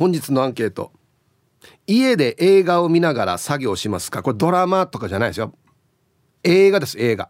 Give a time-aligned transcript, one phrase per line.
[0.00, 0.92] 本日のアンケート。
[1.86, 4.22] 家で映画を見ながら作業しますか？
[4.22, 5.52] これドラマとかじゃないですよ。
[6.42, 7.28] 映画です映画。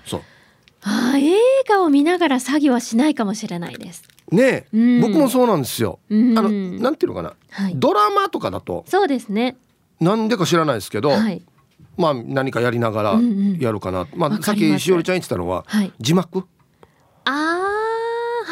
[0.83, 1.34] あ映
[1.69, 4.03] 画を見ながら作業はしないかもしれないです。
[4.31, 5.98] ね、うん、僕もそうなんですよ。
[6.09, 9.56] うん、あのなんていうのかな、はい、ドラマとかだとそうですね。
[10.00, 11.42] なんでか知らないですけど、はい、
[11.97, 13.20] まあ何かやりながら
[13.59, 14.03] やるかな。
[14.03, 16.47] うんうん、まあさっきしおりちゃん言ってたのは、はい、字幕？
[17.25, 17.69] ああ。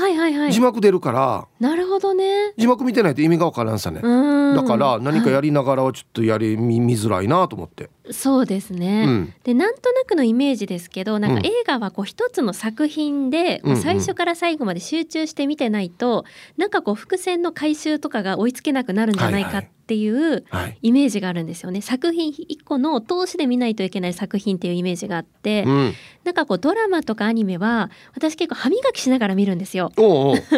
[0.09, 0.53] はいはいはい。
[0.53, 1.47] 字幕出るから。
[1.61, 2.53] なるほどね。
[2.57, 4.01] 字幕見てないと意味がわからんさね。
[4.01, 7.91] だから何かやりながらはちょっとやり、見見づらいなと思って。
[8.11, 16.25] そうですね、うん、でなんとなくのイメージですけどなんか映画はこう一つの作品で、うん、最初から最後まで集中して見てないと、うんうん、
[16.57, 20.45] なんかこう伏線の回収とかが追いつけなくなるんじゃないかっていう
[20.83, 25.95] イメージがあるんですよね、はいはい、作品一個の通しで見ないといけない作品っていうイメージがあって、うん、
[26.25, 29.93] なんかこうドラマとかアニメは私結構歯磨きしながら見るんですよ。
[29.97, 30.37] おうおう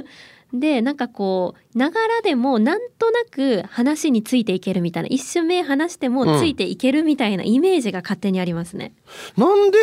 [0.52, 8.92] でなんかこうながらでもなんとなく話についていけるみたいな一瞬目話してもついていけるみたいなイメージが勝手にありますね。
[9.36, 9.78] うん、なんで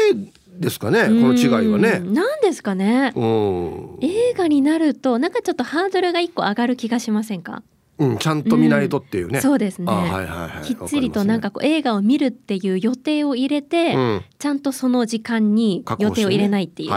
[0.59, 2.00] ですかねこの違いはね。
[2.00, 3.14] なんですかね。
[4.02, 7.64] 映画になるとなんかちょっとハードルが一個上がる気がしませんか？
[8.00, 16.90] うん、ちゃんと見ないとっていうね、うん、そうですね、はいはいはい、きっちりとなんかこう、映画を見るっていう予定を入れて、うん、ちゃんとその時間に予定を入れないっていう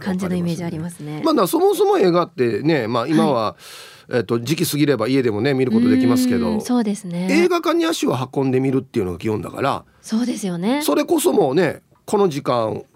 [0.00, 1.22] 感じのイメージありますね。
[1.24, 3.56] まあそもそも映画ってね、まあ今は、は
[4.10, 6.60] いえっと、時期過ぎれば家でもね見ることできますけど。
[6.60, 7.28] そうですね。
[7.30, 9.84] 映画館に足を運んでみるっていうのが基本だから。
[10.00, 10.82] そうですよね。
[10.82, 12.86] それこそもうねこの時間を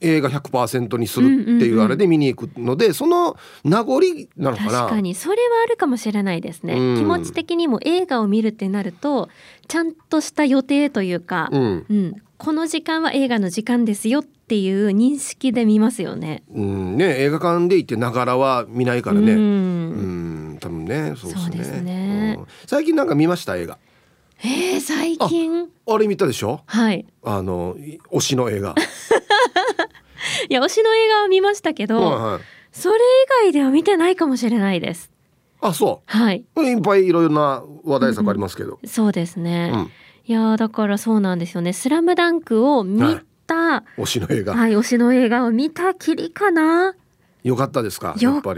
[0.00, 4.00] 映画100%にするっていうあれで見に行くので、その名残
[4.36, 4.70] なのかな。
[4.70, 9.28] 確かにそれはあるかもしれないですね、うん、気持ち的にも映画を見るってなると
[9.68, 16.42] ちゃんとした予定というか、うん、うん、この時間は映画の時間ですよっていう認識で見ますよね。
[16.52, 16.96] うん。
[16.96, 19.32] ね映画館で行ってながらは見ないからね。
[19.32, 21.82] うん、多分ねそうですね。
[21.82, 23.56] ね最近なんか見ました？
[23.56, 23.78] 映画。
[24.42, 25.68] えー、最近？
[25.86, 26.62] あれ見たでしょ？
[26.66, 27.06] はい。
[27.22, 27.76] あの
[28.10, 28.74] 推しの映画
[30.48, 32.42] いや推しの映画を見ましたけど、はいはい、
[32.72, 32.98] それ以
[33.44, 35.10] 外では見てないかもしれないです。
[35.60, 36.10] あそう。
[36.18, 36.44] はい。
[36.56, 39.90] いっぱいいろいろな話題作ありますけど、うん、そうですね、うん、
[40.24, 43.00] いやだからそうなんですよね「スラムダンクを見
[43.46, 44.54] た、はい、推しの映画。
[44.54, 46.94] はい推しの映画を見たきりかな。
[47.42, 48.14] よかったですか？
[48.20, 48.54] よかっ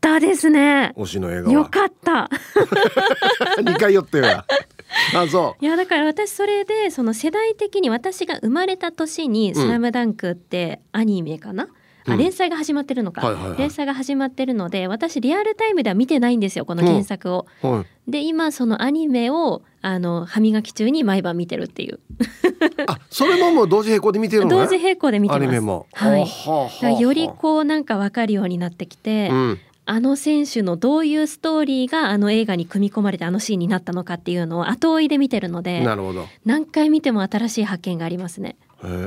[0.00, 0.92] たですね。
[0.96, 2.30] 推しの映画よかった。
[3.62, 4.44] 二回寄っては
[5.14, 5.64] あそう。
[5.64, 11.68] いやだから私それでその世代的に私が生まれた年に「スラムダンクってアニメかな、
[12.06, 17.46] うん、あ連載が始まってるのか、はいはいはい、連載が始まってるので私リアルタイムでは見てないんですよこの原作を。
[17.62, 22.00] うんはい、で今そのアニメをあの歯磨き中に毎晩見てるっていう。
[22.86, 25.42] あそれももう同時並行で見てるの、ね、同時並行で見てます。
[25.42, 29.58] アニメも、はい、よりこうなんか分かるようになってきて、うん
[29.90, 38.54] あの選手のどういうストーリーがあの映画に組み込まれてあのシーンになったのかっていうのを後追いで見てるのでなるほど何回見ても新しい発見がありますね。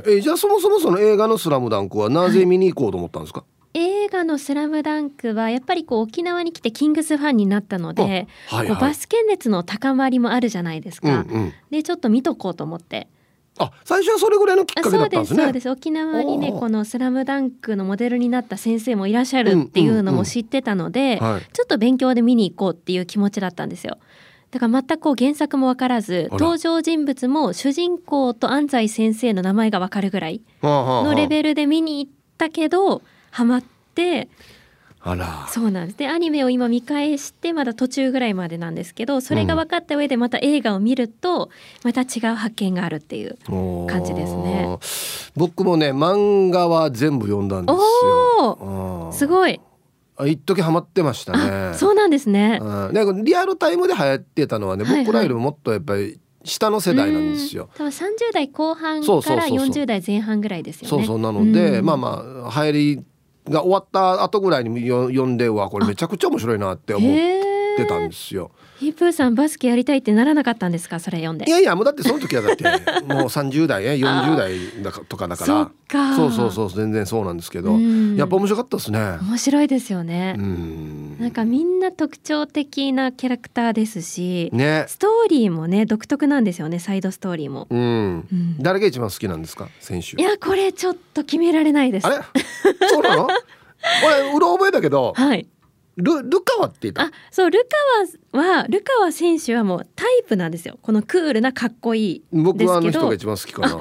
[0.06, 3.46] えじゃあそもそもその映画の「スラムダンクはなぜ見に行こうと思ったんですか、は
[3.76, 11.08] 映画のスラムダンクはやっぱりこう沖縄に来てキングスファンになったので、はいこうバスケ熱の高まりもあるじゃないですか。
[11.08, 13.08] うんうんでちょっと見とこうと思って。
[13.60, 15.38] あ最初はそれぐらいのきっあかけだったんですね。
[15.38, 15.70] ですそうです。
[15.70, 21.54] 沖縄にねこの「スラムダンクのモデルになった先生もいらっしゃるっていうのも知ってたので、はい。
[21.54, 23.98] ちょっと勉強で見に行こうっていう気持ちだったんですよ。
[24.54, 33.02] だから全くこう原作も分からず登場人物も主人公と安西先生の名前が分かるぐらいののレベルで見に行ったけど
[33.32, 33.64] ハマっ
[33.96, 34.30] て
[35.06, 35.48] あら。
[35.50, 35.98] そうなんです。
[35.98, 41.50] でアニメを今見返してまだ途中ぐらいまでなんですけどそれが分かった上でまた映画を見ると
[41.84, 43.38] また違う発見があるっていう
[43.88, 44.78] 感じですね。
[45.36, 49.12] 僕もね漫画は全部読んだんですよ。
[49.12, 49.60] すごい。
[50.16, 51.74] あ一時ハマってましたね。
[51.76, 52.60] そうなんですね。
[52.62, 52.94] うん。
[52.94, 57.64] なんかリアルタイムで流行ってたのはね、僕らよりももっとやっぱり下の世代なんですよ。
[57.64, 57.70] うん。
[57.78, 59.68] 多分30代後半からそうそうそうそう。
[59.70, 60.90] 40代前半ぐらいですよね。
[60.90, 61.20] そうそう。
[61.20, 61.86] なので、うん。
[61.86, 63.04] まあまあ流行り
[63.50, 67.12] が終わった後ぐらいに読んではこれめちゃくちゃ面白いなって思っ
[67.78, 68.52] てたんですよ。
[68.80, 71.00] ヒープーさんバスケやりたいってならなかったんですか？
[71.00, 71.46] それ読んで。
[71.48, 72.64] いやいやもうだってその時はだって
[73.06, 75.72] もう30代ね40代だかとかだから。
[75.88, 76.16] か。
[76.16, 78.16] そうそうそう全然そうなんですけど、うん。
[78.16, 79.00] やっぱ面白かったですね。
[79.22, 80.36] 面白いですよね。
[80.38, 81.18] う、ん。
[81.20, 84.86] なんかみんな特徴的なキャラクターですし、ね。
[84.88, 87.80] ストーリーもね独特なんですよねサイドストーリーも、うん。
[87.80, 88.56] うん。
[88.60, 89.68] 誰が一番好きなんですか？
[89.80, 90.22] 選手。
[90.22, 92.08] いやこれちょっと決められないです。
[92.08, 92.88] あれ？
[92.90, 93.28] そうなの？
[94.06, 95.46] 俺うろ覚えだけどはい
[95.98, 97.68] ルルカワって言ったあそうル
[98.34, 103.80] カワはルカワ選手はもうタイプなんですよこのクールなかっこいい僕はあの人が一番好きかな。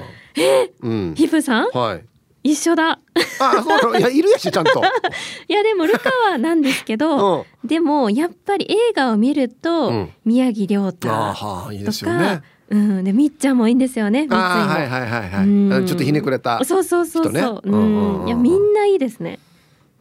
[0.82, 1.14] うん。
[1.17, 1.69] ヒープーさん？
[1.73, 2.05] はい。
[2.44, 2.99] 一緒だ
[3.38, 4.82] あ、そういやいるやしちゃんと。
[5.49, 7.44] いやでもルカワなんですけ うどん。
[7.64, 12.43] でもやっぱり映画を見ると、うん宮城亮太あーはあいいでとすよねか。
[12.70, 15.47] うんでみっちゃんもいいんですよねあーはいはいはいはい。
[15.47, 16.62] うんちょっとひねくれた。
[16.65, 17.32] そうそうそうそう、
[17.65, 19.38] ううんうんうんんいやみんないいですね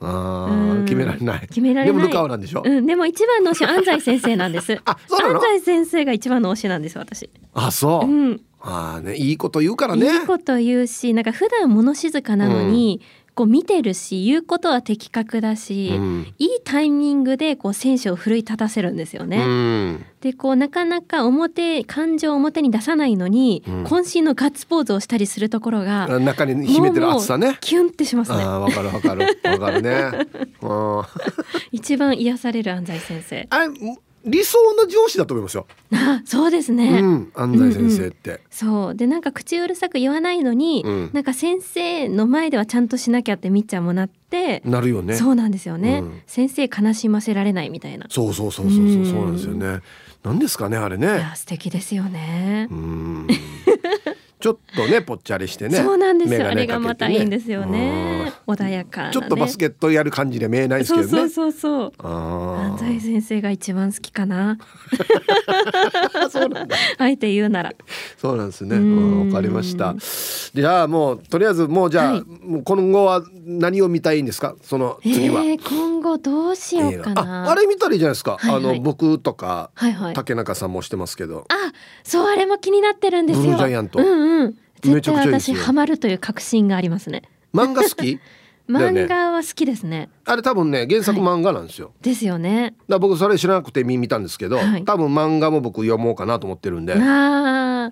[0.02, 1.42] あうんあ決められない。
[1.42, 2.64] 決められないでもなんでしょ？
[2.66, 5.40] うんでも一番の推しは安西先生なんです あ、そうなの？
[5.42, 5.60] 安。
[5.60, 8.10] 西先生が一番の推しなんです私あ、そうう。
[8.34, 10.06] んああねいいこと言うからね。
[10.06, 13.02] いいこと言うしなんか普段物静かなのに、
[13.34, 16.34] こう見てるし言うことは的確だし、うん。
[16.38, 19.38] いいタイミングでこう選手を奮い立たせるんですよね。
[19.38, 20.06] うん。
[20.20, 27.58] でこうなかなか表感情を表に出さないのに、うん渾身のガッツポーズをしたりするところが中に秘めてる熱さね。
[27.62, 28.44] キュンってしますね。
[28.46, 30.28] わかるわかるわかるね。
[30.62, 31.04] うん。
[31.72, 33.48] 一番癒される安西先生。
[33.50, 33.68] あれ
[34.26, 35.66] 理想の上司だと思いますよ。
[35.94, 37.02] あ そうですうね。
[37.02, 37.32] ん。
[37.34, 38.42] 安西先生って。
[38.50, 45.16] そうでなんか口うるさく言わないのに、うんなんか先生の前ではちゃんとしなきゃってみっちゃんもなって、なるよね。
[45.16, 48.06] そうなんですよね、うん先生悲しませられないみたいな。
[48.10, 49.80] そうそうそうそうそううんそうなんですよね。
[50.24, 51.08] なんですかねあれいね。
[51.08, 52.74] や素敵ですよねう。
[52.76, 53.28] ん。
[54.42, 55.78] ちょっとねぽっちゃりしてね。
[55.78, 58.34] そうなんですよ、眼鏡あれがまたいいんですよね。
[58.48, 59.08] 穏やかな、ね。
[59.08, 61.10] うんちょっとバスケットやる感じで見えないですけどね。
[61.10, 61.94] そうそうそうそう。
[62.00, 64.58] あ安西先生が一番好きかな。
[66.98, 67.08] あ。
[67.08, 67.74] えて言うなら。
[68.18, 68.76] そうなんですね。
[69.28, 69.96] わかりました。
[70.54, 74.56] じゃあもうとりあえずもうじゃあ、はいもう今後は何を見たいんですか？
[74.64, 75.44] その次は。
[75.44, 77.48] えー、今後どうしようかな。
[77.48, 78.38] ああれ見たらいいじゃないですか？
[78.40, 80.14] はいはいあの僕とかはいはい。
[80.14, 81.46] 竹中さんもしてますけど。
[81.50, 81.56] あ、
[82.04, 83.44] そうあれも気になってるんですよ。
[83.44, 84.31] ブルージャイアントうんうん。
[84.40, 87.24] めち絶対私ハマるという確信がありますね。
[87.54, 88.20] 漫画好き？
[88.70, 90.10] 漫画は好きですね。
[90.26, 91.92] あれ多分ね原作漫画なんですよ。
[92.02, 92.64] ですよね。
[92.64, 96.94] だから僕それ知らなくて見見たんですけど、はい多分漫画も僕読もうかなと思ってるんで。
[96.94, 97.92] あ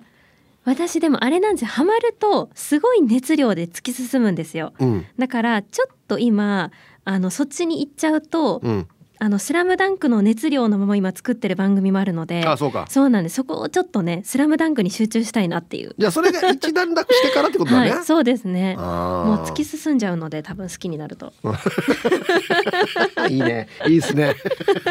[0.64, 1.68] 私でもあれなんですよ。
[1.68, 4.72] ハマるとすごい熱量で突き進むんですよ。
[4.78, 6.70] うんだからちょっと今
[7.04, 8.88] あのそっちに行っちゃうと、うん。
[9.22, 12.42] あのスラムダンクの熱量のまま今作ってる番組もあるので。
[12.46, 12.86] あそうか。
[12.88, 13.34] そうなんです。
[13.36, 15.94] そこをちょっとね、スラムダンクに集中したいなっていう。
[15.98, 17.90] じゃあそれが一段落してからってことだね。
[17.92, 18.76] はい、そうですね。
[18.76, 18.86] もう
[19.46, 21.34] 突き進んじゃうので、多分好きになると。
[23.28, 23.68] いいね。
[23.86, 24.34] いいですね。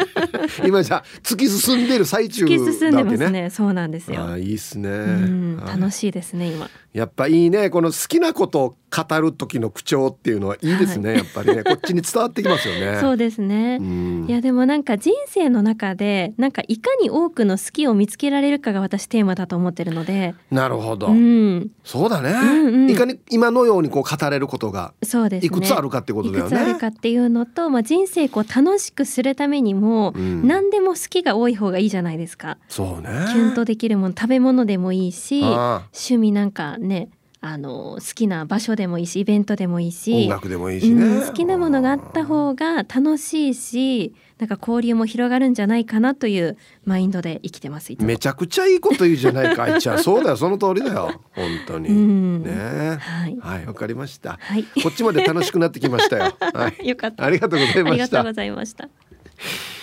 [0.64, 3.02] 今じゃあ突き進んでる最中突き進んで。
[3.02, 3.50] ますね。
[3.50, 4.38] そうなんですよ。
[4.38, 4.88] いいですね。
[4.90, 6.68] うん、はい楽しいですね、今。
[6.92, 7.70] やっぱいいね。
[7.70, 11.62] この好きなことを語る時の口調っていうのはいいですね、やっぱりね。
[11.62, 12.98] こっちに伝わってきますよね。
[13.00, 13.78] そうですね。
[13.80, 14.26] うん。
[14.28, 22.90] いやでもなんか人生の中でなんかいかに多くの好きを見つけられるかが私テーマだと思ってるので、なるほど、うん、そうだね、んうん。
[22.90, 25.46] いかに今のようにこう語れることがそうですね。
[25.46, 26.48] いくつあるかってことだよね。
[26.48, 30.46] いくつあるかっていうのと、まあ人生こう楽しくするためにも、うん。
[30.48, 32.58] 何でも好きが多い方がいいじゃないですか。
[32.68, 33.08] そうね。
[33.32, 35.82] キュンとできるもの、食べ物でもいいし、あ。
[35.92, 37.10] 趣味なんかね、
[37.42, 49.98] あの好きな場所でもいいしイベントでもいいし音楽でもいいしね、うん、好きなものがあった方が楽しいしなんか交流も広がるんじゃないかなというマインドで生きてますめちゃくちゃいいこと言うじゃないかあいちゃん。
[50.04, 51.22] そうだよその通りだよ。
[51.32, 52.98] 本当に、うん、ね。
[53.00, 53.38] はい。
[53.40, 56.36] はいわかりました、はい、こっちまで楽しくなってきましたよ。
[56.38, 56.84] はい。
[56.88, 57.24] よかった。
[57.24, 57.84] ありがとうございました。
[57.84, 58.84] ありがとうございました。
[58.84, 58.88] い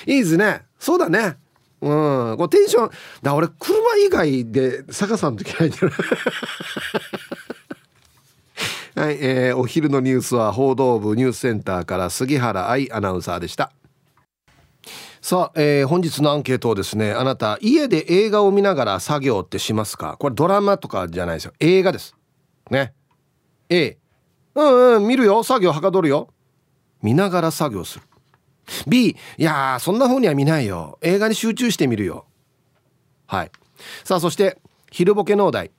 [0.06, 0.62] いですね。
[0.80, 1.38] そうだね
[1.80, 2.92] うん、こうテンション
[3.22, 5.70] だ俺車以外で坂さんときない。
[5.70, 5.94] だ よ
[8.96, 13.72] はい、えー、お昼のニュースは報道部ニュースセンターから杉原愛アナウンサーでした。
[15.22, 20.16] さあ、えー、本日のアンケートをですねあなた家で映画を見ながら作業ってしますか？
[20.18, 21.54] これドラマとかじゃないですよ。
[21.60, 22.16] 映画です。
[22.72, 22.94] ね。
[23.70, 23.98] A
[24.56, 25.44] うんうん見るよ。
[25.44, 26.30] 作業はかどるよ。
[27.04, 28.06] 見ながら作業する。
[28.88, 32.26] B いやそんな風には見ないよ映画に集中してみるよ
[33.26, 33.52] はい
[34.04, 34.58] さあそして
[34.92, 35.72] 昼ボケ農大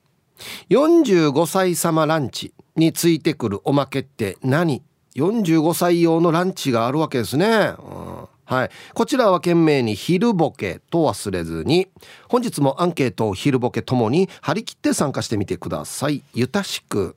[0.69, 4.83] 45歳様ランチについてくるおまけって何
[5.15, 7.73] ?45 歳用のランチがあるわけですね。
[7.77, 8.71] うんはい。
[8.95, 11.87] こちらは懸命に昼ボケと忘れずに、
[12.27, 16.23] 本日もアンケートを昼ボケともに張り切って参加してみてください。
[16.33, 17.15] ゆたしく。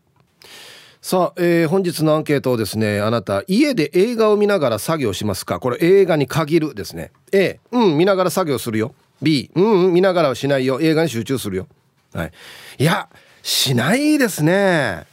[1.04, 5.58] さあ、えー、本日のアンケートをですね、あなた、家で映画を見ながら作業しますか？
[5.58, 7.10] これ映画に限るですね。
[7.32, 8.94] A、うん、見ながら作業するよ。
[9.20, 10.80] B、うん、うん、見ながらはしないよ。
[10.80, 11.66] 映画に集中するよ。
[12.14, 12.32] はい。
[12.78, 13.08] いや、
[13.42, 15.04] しないですね。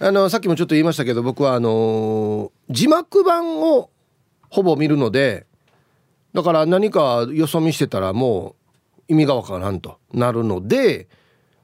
[0.00, 3.88] あのさっきもちょっと言いましたけど僕はあの字幕版を
[4.50, 5.46] ほぼ見るので
[6.34, 8.56] だから何かよそ見してたらも
[9.08, 11.06] う意味がわからんとなるので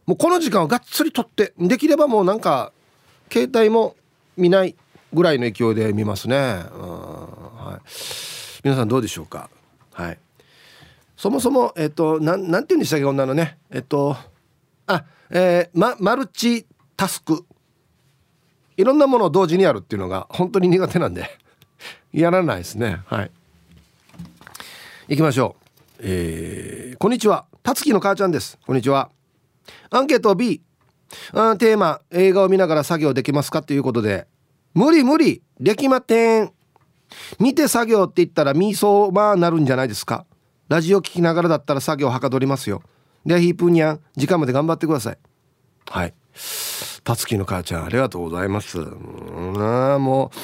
[0.06, 2.72] もうこの時間をがっつりとってできればもうなんか
[3.30, 3.96] 携帯も
[4.36, 4.76] 見ない
[5.12, 7.88] ぐらいの勢いで見ますね、はい、
[8.64, 9.50] 皆さんどうでしょうか？
[9.92, 10.18] はい。
[11.16, 13.58] そもそもえっとなんなんて言うんでしたっけ女のね。
[13.70, 14.16] えっと
[14.86, 16.66] あえー、まマルチ
[16.96, 17.44] タスク。
[18.76, 21.28] いろんなものを同時にやるっていうのが本当に苦手なんで
[22.12, 23.00] やらないですね。
[23.06, 23.30] はい。
[25.08, 25.64] 行きましょう。
[26.00, 27.46] えー、こんにちは。
[27.64, 28.56] たつきの母ちゃんです。
[28.64, 29.10] こんにちは。
[29.90, 30.62] アンケート B
[31.32, 34.26] あテーマ映画を見ながら作業できますかということで。
[34.74, 36.52] 無理無理できまてん。
[37.38, 40.26] 見て作業って言ったらミーソーマーなるんじゃないですか。
[40.68, 42.82] ラジオ聞きながらだったら作業はかどりますよ。
[43.24, 45.18] でヒープニャン時間まで頑張ってください。
[45.86, 46.14] はい。
[47.04, 48.78] たつきの母ちゃんありがとうございます。
[48.78, 50.38] うんもう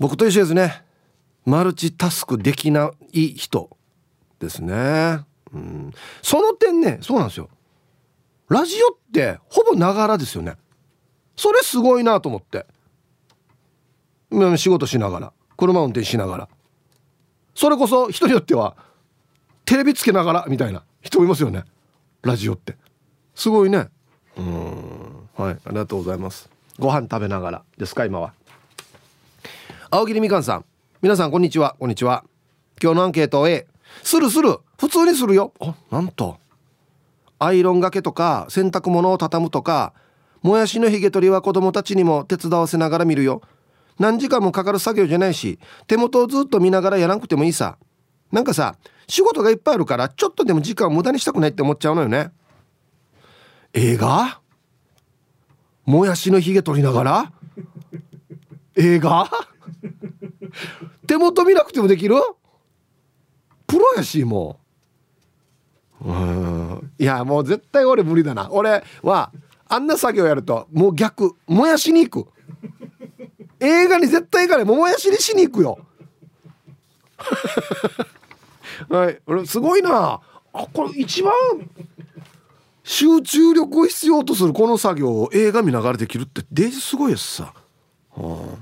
[0.00, 0.84] 僕と一緒ですね。
[1.44, 3.76] マルチタスクできない人
[4.40, 5.20] ですね。
[5.52, 5.92] うん。
[6.22, 7.48] その点ねそうなんですよ。
[8.48, 10.56] ラジオってほぼながらですよね。
[11.36, 12.66] それすごいなと思って。
[14.56, 15.32] 仕事しながら。
[15.56, 16.48] 車運転しながら。
[17.54, 18.76] それこそ人によっては
[19.64, 21.64] テレビつけながらみたいな人もいますよね。
[22.22, 22.76] ラジオって。
[23.34, 23.88] すごいね。
[24.36, 25.28] うん。
[25.36, 26.48] はいありがとうございます。
[26.78, 27.62] ご飯食べながら。
[27.76, 28.32] ですか今は。
[29.90, 30.64] 青桐みかんさん。
[31.02, 31.76] 皆さんこんにちは。
[31.78, 32.24] こんにちは。
[32.82, 33.66] 今日のアンケート A
[34.02, 34.58] するする。
[34.78, 35.52] 普通にするよ。
[35.60, 36.38] あなんと。
[37.38, 39.94] アイロンがけとか洗濯物を畳むとか
[40.42, 43.42] もやしのひげ取りは子供たちにも手伝わせながら見るよ。
[43.98, 47.78] 何時間もかかる作業じゃないし手元をずっと見ながらやらなくてもいいさ。
[48.30, 48.76] なんかさ
[49.08, 52.30] 仕事がいっぱいあるからちょっとでも時間を無駄にしたくないって思っちゃうのよね。
[53.72, 54.40] 映画？
[55.84, 57.32] もやしのひげ取りながら？
[58.76, 59.30] 映画？
[61.06, 62.16] 手元見なくてもできる？
[63.66, 64.67] プロやしもう。
[66.04, 66.92] うん。
[66.98, 68.48] いやもう絶対俺無理だな。
[68.50, 69.32] 俺は
[69.68, 72.30] あんな作業やるともう逆もやしに行く。
[73.60, 74.64] 映画に絶対行かない。
[74.64, 75.78] もやしにしに行くよ。
[78.88, 79.20] はい。
[79.26, 80.20] 俺すごいな。
[80.52, 81.32] あこれ一番
[82.82, 87.52] 集中力を必要とするこの作業を映画見ながらできるってデージすごいですさ、
[88.14, 88.58] はあ、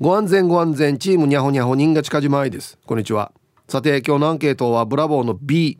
[0.00, 0.96] ご安全ご安全。
[0.98, 2.78] チームにゃほにゃほ人が近島愛です。
[2.86, 3.32] こんにちは。
[3.68, 5.78] さて今日のアンケートはブラボーの B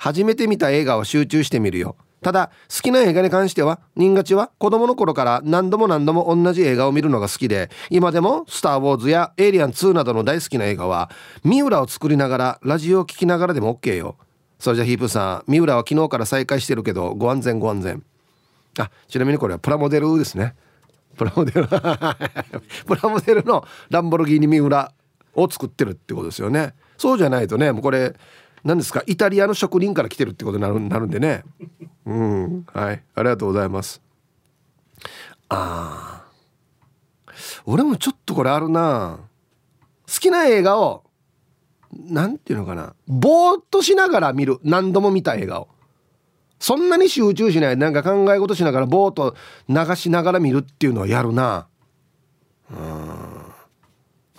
[0.00, 1.94] 初めて見た映画は集中してみるよ。
[2.22, 11.10] ただ好きな映画に関しては人勝ちは子供の頃から何度も何度も同じ映画を見るのが好きで今でも「スター・ウォーズ」や「エイリアン2」などの大好きな映画は
[11.44, 14.16] 三浦を作りながらラジオを聴きながらでも OK よ。
[14.58, 18.02] それじゃヒープさん三浦は昨日から再開してるけどご安全ご安全。
[18.78, 20.54] あちなみにこれはプラモデルですね。
[21.16, 24.92] プラモデル プラモデルのランボルギーニ三浦
[25.34, 26.74] を作ってるってことですよね。
[26.98, 28.14] そうじゃないとねもうこれ
[28.64, 29.02] 何ですか？
[29.06, 31.44] イタリアの職人から来てるってことになるなるんでね。
[32.04, 32.66] うん。
[32.72, 33.02] はい。
[33.14, 34.02] ありがとうございます。
[35.48, 36.24] あ
[37.64, 39.18] 俺もちょっとこれあるな。
[40.06, 41.04] 好きな映画を
[41.92, 42.94] なんていうのかな。
[43.08, 44.58] ぼーっとしながら見る。
[44.62, 45.68] 何度も見た映画を。
[46.58, 47.76] そんなに集中しない。
[47.78, 49.34] なんか考え事しながらぼーっと
[49.68, 51.68] 流しながら見るっていうのはやるな。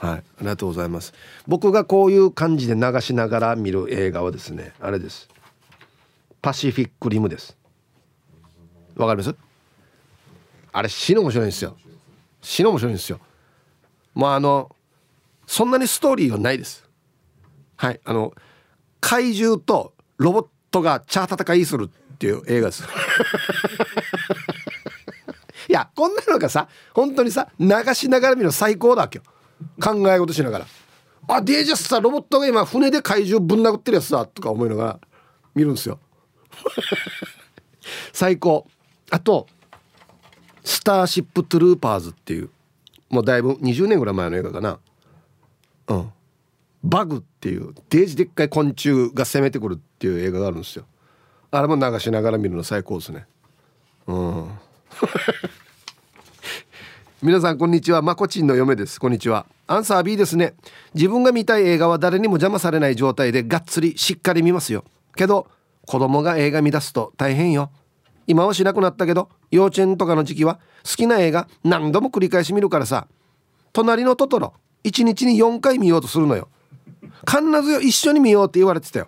[0.02, 0.18] はい。
[0.18, 1.14] ありがとうございます。
[1.48, 5.30] 僕がこういう感じで流しながら見る映画はですねあれです。
[6.42, 7.56] パシフィックリムです。
[8.96, 9.36] わかります？
[10.74, 11.78] あれ死の面白いんですよ。
[12.42, 13.20] 死の面白いんですよ。
[14.16, 14.76] まああの
[15.46, 16.84] そんなにストーリーはないです。
[17.78, 18.00] はい。
[18.04, 18.34] あの
[19.02, 22.84] 怪獣とロボットがチャー戦いするっていう映画です。
[25.70, 29.24] いやこんなのがさ本当にさ流しながら見るの最高だわけよ。
[29.80, 30.68] 考え事しながら。
[31.28, 35.00] あデージャスさロボットが今船で怪獣ぶん殴ってるやつだとか思いながら
[35.56, 36.00] 見るんですよ。
[38.12, 38.68] 最高。
[39.10, 39.48] あと
[40.64, 42.50] 「スターシップトゥルーパーズ」っていう
[43.10, 44.80] もうだいぶ20年ぐらい前の映画かな。
[45.90, 46.12] うん。
[46.84, 50.86] バグっていうデージでっかい昆虫が攻めてくるっていう映画があるんですよ。
[51.52, 53.28] あれも流しながら見るの最高ですね。
[54.08, 54.52] うん。
[57.24, 58.02] 皆さんこんにちは。
[58.02, 59.00] まこちんの嫁です。
[59.00, 59.46] こんにちは。
[59.68, 60.56] アンサー B ですね。
[60.96, 64.84] 自分が見たい映画は誰にも邪魔されない状態でがっつりしっかり見ますよ。
[65.16, 65.46] けど
[65.86, 67.70] 子供が映画見出すと大変よ。
[68.26, 73.08] 今はしなくなったけど幼稚園とかの時期は好きな映画何度も繰り返し見るからさ。
[73.72, 76.48] 隣のトトロ1日に4回見ようとするのよ。
[77.30, 79.06] 必ず一緒に見ようって言われてたよ。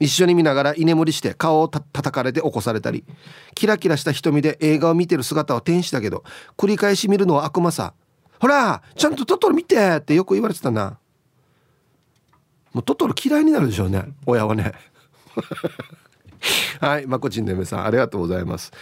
[0.00, 3.04] 一緒に見ながら居眠りして顔をた叩かれて起こされたり。
[3.54, 6.24] キラキラした瞳で映画を見てる姿は天使だけど
[6.56, 7.92] 繰り返し見るのは悪魔さ。
[8.40, 10.98] ほらちゃんとトトロ見てってよく言われてたな。
[12.72, 14.72] もうトトロ嫌いになるでしょうね親はね。
[16.80, 18.72] はいまこちんの嫁さんありがとうございます。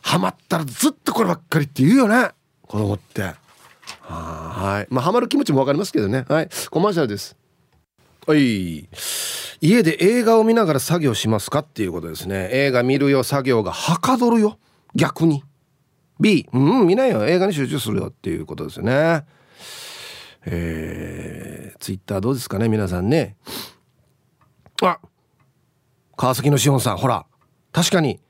[0.00, 2.30] ハマったらずっとこればっかりって言うよね
[2.62, 3.34] 子供って。
[4.00, 6.24] はいまあハマる気持ちもわかりますけどね。
[6.26, 7.36] はいコマーシャルです。
[8.26, 8.88] はい。
[9.66, 12.50] 家で映画を見ながら作業しますかっていうことですね。
[12.52, 14.58] 映画見るよ作業がはかどるよ。
[14.94, 15.42] 逆に。
[16.20, 17.24] B うん見ないよ。
[17.24, 19.24] 映画に集中するよっていうことですよね。
[20.44, 23.36] えー、ツイッターどうですかね皆さんね。
[24.82, 24.98] あ
[26.14, 27.24] 川崎のしおんさんほら。
[27.72, 28.20] 確かに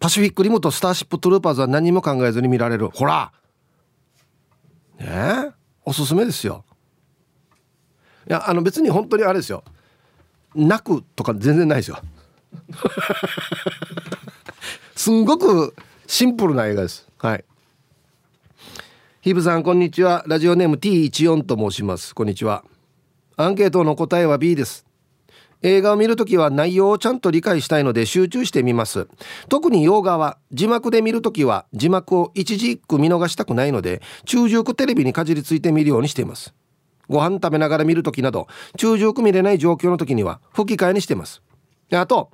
[0.00, 2.90] パシフィックリムとスターシップトゥルーパーズは何も考えずに見られる。
[2.90, 3.32] ほら。
[4.98, 5.52] ね
[5.84, 6.64] おすすめですよ。
[8.28, 9.62] いやあの別に本当にあれですよ。
[10.54, 11.98] 泣くとか全然ないですよ。
[14.94, 15.74] すんごく
[16.06, 17.08] シンプルな映画です。
[17.18, 17.44] はい。
[19.20, 20.24] ヒブさんこんにちは。
[20.26, 22.14] ラジオネーム T14 と申します。
[22.14, 22.64] こんにちは。
[23.36, 24.84] アンケートの答えは B です。
[25.62, 29.08] 映画を見るときは内容をちゃんと理解したいので集中してみます。
[29.48, 36.52] 特に洋画は字幕で見るときは字幕を一字一句見逃したくないので中熟テレビにかじりついて見るようにしています
[37.08, 41.42] ご飯食べながら見る時など中熟見れない状況の時には吹き替えにしてます。
[41.92, 42.30] あと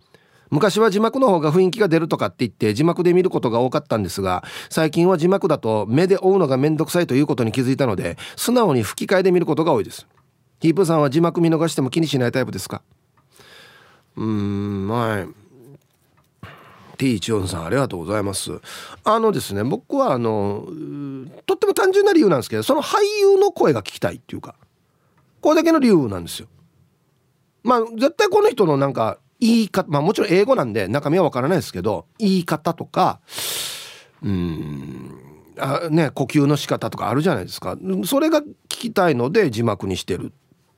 [0.51, 10.09] 昔は字幕の方が雰囲気が出るとかって言って字幕で見ることが多かったんですが最近は字幕だと目で追うのがめんどくさいということに気づいたので素直に吹き替えで見ることが多いです。
[10.61, 12.83] ヒープさんは字幕見逃しても気にしないタイプですか？
[14.17, 15.29] うーんはい
[17.01, 18.61] T14 さんありがとうございます。
[19.05, 20.67] あのですね僕はあの
[21.47, 24.55] とっても単純な理由なんですけどその俳優の声が聞きたいっていうか
[25.41, 26.49] これだけの理由なんですよ。
[27.63, 33.21] まあ絶対この人のなんか言い方まあもちろん英語なんで中身はわからないですけど言い方とか
[34.23, 35.19] うん
[35.59, 37.79] あね呼吸の仕方とかあるじゃないですか。
[38.05, 40.33] それが聞きたいので字幕にしてるっ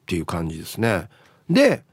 [0.07, 1.09] ていう感じですね。
[1.51, 1.85] で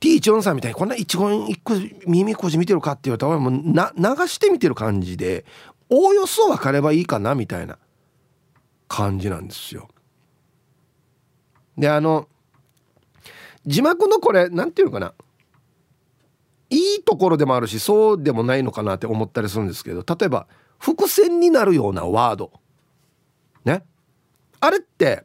[0.00, 5.44] T14 さんみたいにこんな一言一句耳こじ見てるかって言われたらもな流して見てる感じで
[5.88, 7.78] おおよそ分かればいいかなみたいな
[8.86, 9.88] 感じなんですよ。
[11.76, 12.28] であの
[13.66, 15.14] 字幕のこれ何て言うのかな
[16.70, 20.46] いいところでもあるしそうでもないのかなって思ったりするんですけど例えば
[20.78, 22.52] 伏線になるようなワード
[23.64, 23.84] ね
[24.60, 25.24] あれって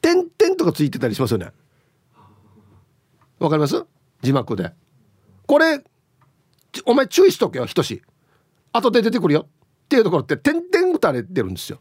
[0.00, 1.52] 点々とかついてたりしますよね。
[3.44, 3.84] わかります？
[4.22, 4.72] 字幕で。
[5.46, 5.82] これ
[6.86, 8.02] お前注意しとけよひとし
[8.72, 9.46] 後で出てくるよ。
[9.84, 11.80] っていうところって点々打たれてるんですよ。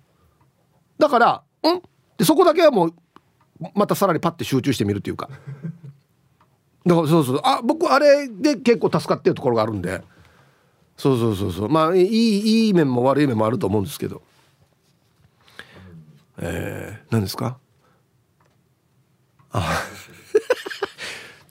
[1.00, 1.82] だから「ん?」
[2.18, 2.94] でそこだけはもう
[3.76, 5.30] またさらにパッて集中してみるっていうか。
[6.86, 7.42] だからそうそう。
[7.44, 10.04] あ僕あれで結構助かってるところがあるんで。
[10.98, 11.70] そうそうそうそう。
[11.70, 14.22] まあいいいい面も悪い面もあると思うんですけど。
[16.38, 17.58] えー、何ですか？
[19.52, 19.82] あ。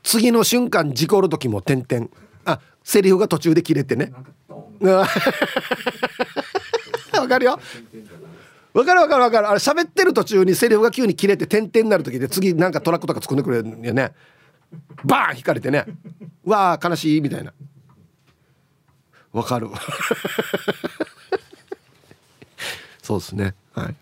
[0.02, 2.08] 次の瞬間事故る時も点々。
[2.44, 4.12] あセリフが途中で切れてね。
[4.82, 5.06] わ
[7.28, 7.60] かるよ。
[8.74, 9.48] わかるわかるわかる。
[9.48, 14.12] あれ喋ってる途中にセリフが急に切れて点々になる時で次なんかトラックとか作んでくれるよね。
[15.04, 15.84] バーン引かれてね。
[16.44, 17.52] わあ悲しいみたいな。
[19.32, 19.68] わかる。
[23.02, 23.54] そうですね。
[23.74, 23.94] はい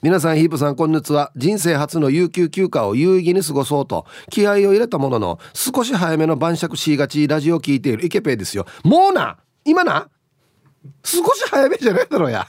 [0.00, 1.32] 皆さんヒープさんこんにちは。
[1.34, 8.64] 人生初の有給休暇を有意義に過ごそうと気合を入れたものの少し早めの晩酌しがちラジオを聞いているイケペイですよ。
[8.84, 9.38] もうな？
[9.64, 10.08] 今な？
[11.02, 12.46] 少し早めじゃないだろうや。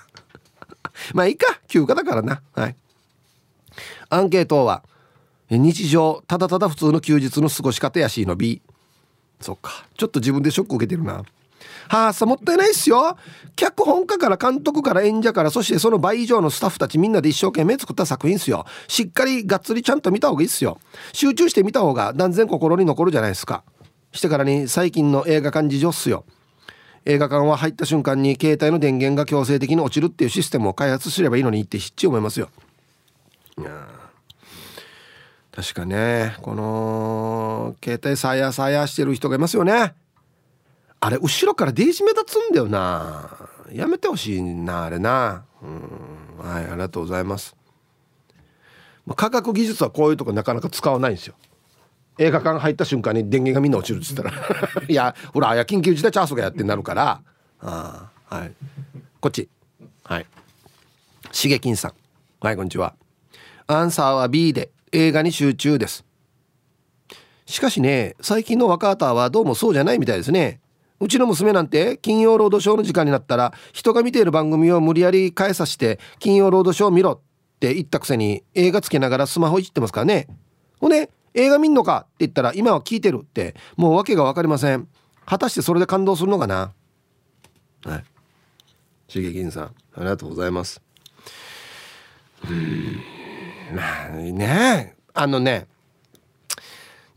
[1.16, 1.60] まあいいか。
[1.68, 2.44] 休暇だからな。
[2.54, 2.76] はい。
[4.10, 4.84] アンケートは
[5.50, 8.62] 日常ただただ普通の休日の過ごし方やしいの B
[9.42, 9.88] そっか。
[9.98, 11.24] ちょっと自分でショック受けてるな。
[11.90, 13.18] はあさもったいないっすよ。
[13.56, 18.66] 脚本家から監督から演者からそしてその倍以上のスタッフたちみんなで一生懸命作った作品っすよ。
[18.88, 20.80] しっかりがっつりちゃんと見た方がいいっすよ。
[21.14, 23.64] 集中して見た方が断然心に残るじゃないですか。
[24.12, 26.26] してからに最近の映画館事情っすよ。
[27.06, 32.50] 映画館は入った瞬間に携帯の電源が強制的に落ちるっていうシステムを開発すればいいのにってひっち思いますよ。
[33.58, 33.88] いや
[35.52, 39.94] 確かねこの携帯さやさやしてる人がいますよね。
[41.02, 43.30] あれ後ろからデージ目立つんだよな。
[43.72, 45.46] やめてほしいなあれな。
[45.62, 46.46] うん。
[46.46, 47.56] はいありがとうございます。
[49.16, 51.36] 科学技術はこういうとこなかなか使わないんですよ。
[52.18, 54.34] 映画館入った瞬間に電源がみんな落ちるっつったら。
[54.88, 57.22] いやほらや緊急事態チャンスがやってなるから。
[57.62, 58.52] あはい。
[59.22, 59.50] こっち。
[60.04, 60.26] はい。
[61.32, 61.94] しげきんさん。
[62.42, 62.94] はいこんにちは。
[63.68, 66.04] アンサーは B で映画に集中です。
[67.46, 70.60] しかしね最近の若方はどうもそうじゃないみたいですね。
[71.00, 77.20] うちの娘なんて金曜ロードショーの時間になったら人が見ている番組を無理やり変えさせて金曜ロードショー見ろっ
[77.60, 80.28] て言ったくせに映画つけながらスマホいじってますからね。
[80.80, 84.88] ほんで映画見んのかって言ったら今は聞いてるってもう訳が分かりません。
[85.26, 86.74] 果たしてそれで感動するのかな。
[87.86, 88.04] はい。
[89.08, 90.82] しげきんさんありがとうございます。
[92.50, 93.02] うん
[93.76, 95.68] まあねあのね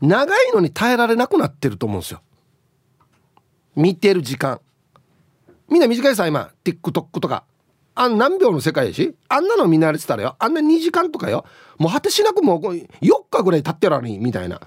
[0.01, 2.21] 長いのに耐えられなくなってると思うんですよ。
[3.75, 4.59] 見てる時間。
[5.69, 6.51] みんな短いさ今。
[6.63, 7.45] TikTok とか。
[7.95, 9.15] あ何秒の世界やし？
[9.29, 10.35] あんなの見慣れてたらよ。
[10.39, 11.45] あんな2時間とかよ。
[11.77, 12.87] もう果てしなくもう4
[13.29, 14.59] 日ぐらい経ってるのにみたいな。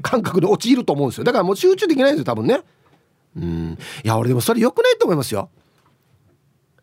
[0.00, 1.24] 感覚で陥ると思うんですよ。
[1.24, 2.60] だからもう集中できないんですよ多分ね。
[3.36, 3.78] うん。
[4.04, 5.50] いや俺でもそれ良くないと思いますよ。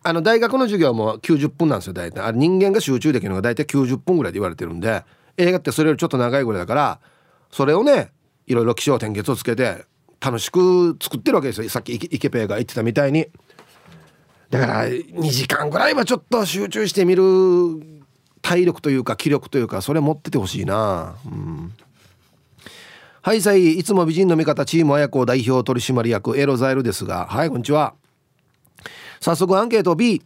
[0.04, 2.22] あの大学の授業も90分なんですよ大体。
[2.22, 5.04] あれ人間が集中できるのが大体90分ぐらいで言われてるんで。
[5.38, 7.00] 映画ってそれよりちょっと長いぐらいだから
[7.52, 8.12] それをね
[8.48, 9.86] いろいろ気象点結をつけて
[10.26, 11.70] 楽しく作ってるわけですよ。
[11.70, 13.28] さっきイケペイが言ってたみたいに。
[14.50, 17.24] だから2時間ぐらいはちょっと集中してみる
[18.42, 21.16] 体力というか気力というかそれ持っててほしいな。
[21.26, 21.74] うん。
[23.22, 27.28] はいさいいつも美人の味方チーム綾子代表取締役エロザイルですが。
[27.28, 27.94] はいこんにちは。
[29.20, 29.94] 早速アンケート。
[29.94, 30.24] B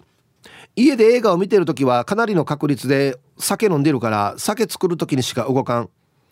[0.77, 5.89] 家で映画を見てる時はかなりの確率で酒飲んでるから酒作る時にしか動かん。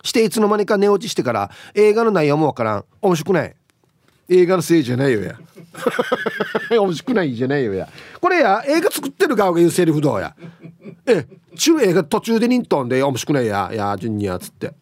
[0.08, 2.86] していつの間にか寝落ちしてから映画の内容もわからん。
[3.02, 3.56] 面白くない。
[4.30, 5.38] 映画のせいじゃないよや。
[6.80, 7.90] 面白くないじゃないよや。
[8.22, 10.36] これや映画作ってる側が言うセリフどうや。
[11.06, 13.70] え中映画途中でニントンで面白くないや。
[13.74, 14.74] やジュニアつって。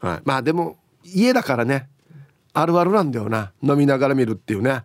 [0.00, 0.20] はい。
[0.24, 1.88] まあでも家だからね。
[2.52, 3.52] あるあるなんだよな。
[3.62, 4.82] 飲みながら見るっていうね。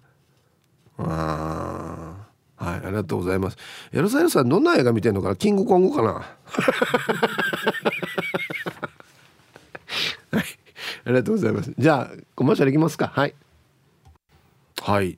[0.98, 2.00] あ
[2.60, 3.58] はいありがとうございます。
[3.94, 5.36] エロザイルさんどんな映画見てんのかな？
[5.36, 6.24] キングコングかな は
[10.42, 10.44] い
[10.99, 11.74] ありがとうございます。
[11.78, 13.08] じゃあコマーシャルいきますか。
[13.14, 13.36] はい。
[14.82, 15.18] はい。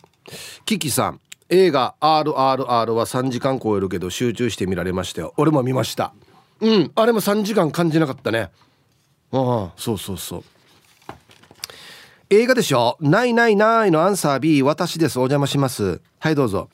[0.66, 1.20] キキさん。
[1.50, 5.34] 映画 RRR は3時間超えるけど集中して見られましたよ。
[5.38, 6.14] 俺も見ました。
[6.62, 6.92] うん。
[6.96, 8.50] あれも3時間感じなかったね。
[9.32, 9.72] ああ。
[9.76, 10.44] そうそうそう。
[12.30, 12.98] 映画でしょ？
[13.02, 15.18] ないないないのアンサー B 私です。
[15.20, 16.00] お邪魔します。
[16.20, 16.70] はいどうぞ。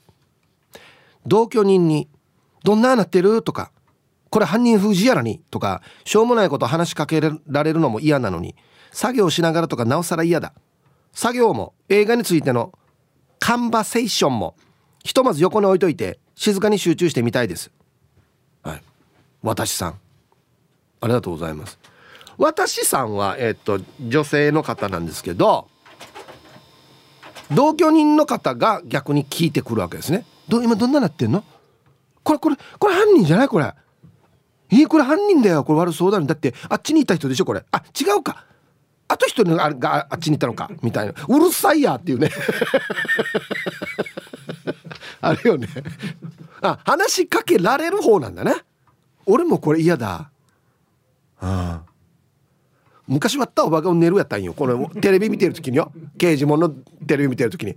[1.25, 2.08] 同居人に
[2.63, 3.71] 「どんななってる?」とか
[4.30, 5.82] 「これ犯人封じやらに」とか。
[6.06, 8.56] しょうもないこと話しかけられるのも嫌なのに
[8.97, 10.53] 作業しながらとかなおさら嫌だ。
[11.13, 12.73] 作業も映画についての
[13.38, 14.55] カンバセーションも
[15.03, 17.69] ひとまず横に置いといて静かに集中してみたいです。
[18.63, 18.81] はい。
[19.43, 19.99] 私さん。
[20.99, 21.77] ありがとうございます。
[22.39, 25.67] 私さんはえっと女性の方なんですけど
[27.51, 30.25] 同居人の方が逆に聞いてくるわけですね。
[30.49, 31.43] ど今どんななってんの？
[32.23, 33.47] これこれこれ犯人じゃない？
[33.47, 33.71] これ。
[34.71, 35.63] えー、これ犯人だよ。
[35.63, 36.25] これ悪そうだね。
[36.25, 37.45] だってあっちにいた人でしょ？
[37.45, 37.63] これ。
[37.71, 38.43] あ違うか。
[39.08, 41.13] あと一人ががあっちに行ったのかみたいな。
[41.28, 42.30] うるさいやっていうね。
[45.22, 45.67] あれよね。
[46.62, 48.56] あ話しかけられる方なんだね
[49.26, 50.30] 俺もこれ嫌だ。
[51.39, 51.82] ああ。
[53.08, 54.54] 昔はったおばが寝るやったんよ。
[54.54, 55.91] このテレビ見てる時によ。
[56.17, 56.74] 刑事物の
[57.06, 57.76] テレビ見てる時に。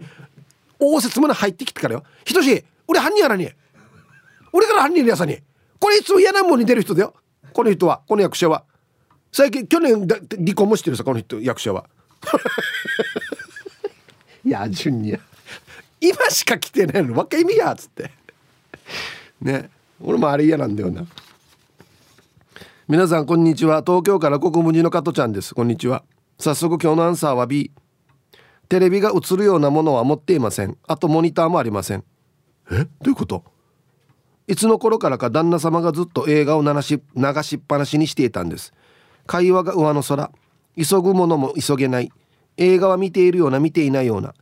[0.80, 3.50] 応接間入ってきてからよ「ひとし俺犯人やらに
[4.50, 5.38] 俺から犯人やさに。
[5.78, 7.14] これいつも嫌なもんに出る人だよ。
[7.52, 8.64] この人はこの役者は。
[9.32, 11.86] 最近去年離婚もしてるさこの人役者は。
[14.44, 15.16] いや順に
[16.00, 18.10] 今しか来てないの若意味やっつって。
[19.40, 19.70] ね。
[20.00, 21.04] 俺もあれ嫌なんだよな。
[22.88, 23.82] 皆さんこんにちは。
[23.86, 25.54] 東京から国分寺の加トちゃんです。
[25.54, 26.02] こんにちは。
[26.38, 27.70] 早速今日のアンサーは B
[28.68, 30.76] テレビが映るようなものは持っていません。
[30.88, 32.04] あとモニターもありません。
[32.70, 32.84] え？
[32.84, 33.44] どういうこと？
[34.48, 38.72] いつの頃からか旦那様がずっと映画を流し流しっぱなしにしていたんです
[39.30, 40.32] 会話が上の空。
[40.76, 42.10] 急ぐものも急げない。
[42.56, 44.34] 映画は見ているような見ていないような。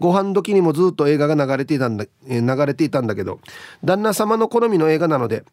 [0.00, 3.38] ご飯時にもずっと映画が流れていたんだ流れていたんだけど。
[3.84, 5.44] 旦那様の好みの映画なので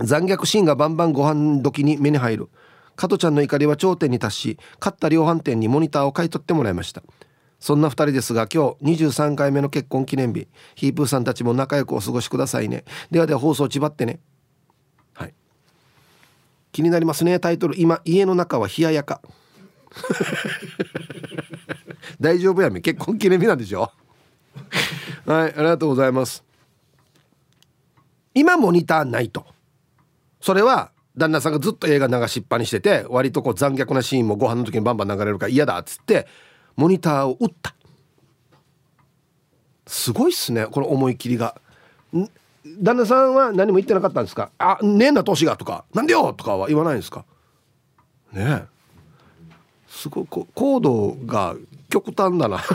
[0.00, 2.48] 残虐シーンがバンバンご飯時に目に入る。
[2.96, 7.04] 加トちゃんの怒りは頂点に達し買った量販店にモニターを買い取ってもらいました。
[7.60, 10.48] そんな2人ですが今日23回目の結婚記念日。
[10.74, 12.82] ヒープーさんたちも仲良くお過ごしくださいね。
[13.12, 14.18] ではでは放送ちばってね。
[16.72, 17.38] 気になりますね。
[17.40, 17.80] タイトル。
[17.80, 19.20] 今家の中は冷ややか。
[22.20, 23.90] 大丈夫やめ結婚記念日なんでしょ？
[25.26, 26.44] はいありがとうございます。
[28.34, 29.46] 今モニターないと。
[30.40, 36.26] それは旦那さんがずっと映画流しっぱにしてて割とこう残虐なシーンもご飯の時にバンバン流れるから嫌だっつって
[36.76, 37.74] モニターを打った。
[39.86, 40.66] すごいっすね。
[40.66, 41.60] この思い切りが
[42.80, 44.50] 旦那さんは何も言ってなかったんですか？
[44.58, 45.84] あねえな年がとか。
[45.94, 47.24] なんでよとかは言わないんですか？
[48.32, 48.64] ね
[49.88, 51.56] すごい高度が
[51.88, 52.58] 極端だな。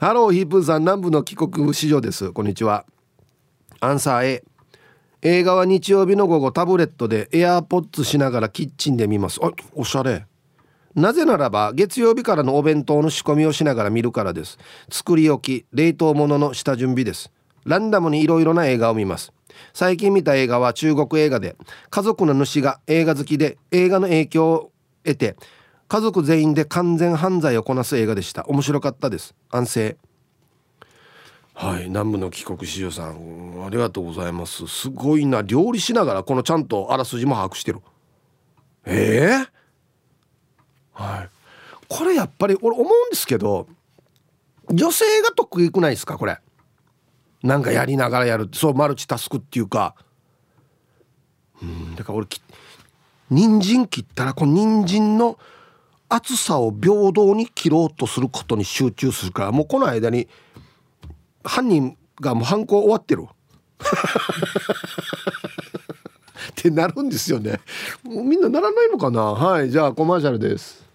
[0.00, 2.32] ハローヒープーさん南部の帰国市場です。
[2.32, 2.84] こんにちは。
[3.80, 4.44] アンサー A
[5.22, 9.40] 映画は日曜日の午後タブレットでエアーポッツしながらキッチンで見ます。
[9.42, 10.26] あおしゃれ。
[10.98, 14.58] なぜならば月曜日からのお弁当の仕込みをしながら見るからです。
[14.90, 17.30] 作り置き冷凍物の下準備です。
[17.64, 19.32] ランダムにいろいろな映画を見ます。
[19.72, 21.56] 最近見た映画は中国映画で
[21.90, 24.72] 家族の主が映画好きで映画の影響を
[25.04, 25.36] 得て
[25.86, 28.44] 家族全員で完全犯罪をこなす映画でした。
[28.46, 29.36] 面白かったです。
[29.50, 29.96] 安静。
[31.54, 34.66] はい南部の帰国子女さんありがとうございます。
[34.66, 35.42] すごいな。
[35.42, 37.80] 料理しながらこのちゃんとあらすじも把握してる。
[38.84, 39.57] ええー、
[40.98, 41.28] はい。
[41.88, 43.66] これやっぱり俺思うんですけど
[44.70, 46.18] 女性が得意くないですか？
[46.18, 46.38] これ。
[47.42, 48.48] なんかやりながらやる。
[48.52, 49.94] そうマルチタスクっていうか。
[51.62, 52.26] うんだから俺
[53.30, 55.38] 人参切ったらこの人参の
[56.08, 60.28] 厚さを平等に切ろうとすることに集中するからもうこの間に
[61.44, 63.26] 犯人がもう犯行終わってる
[66.50, 67.60] ってなるんですよね。
[68.02, 69.22] もうみんなならないのかな？
[69.22, 70.87] はいじゃあコマーシャルです。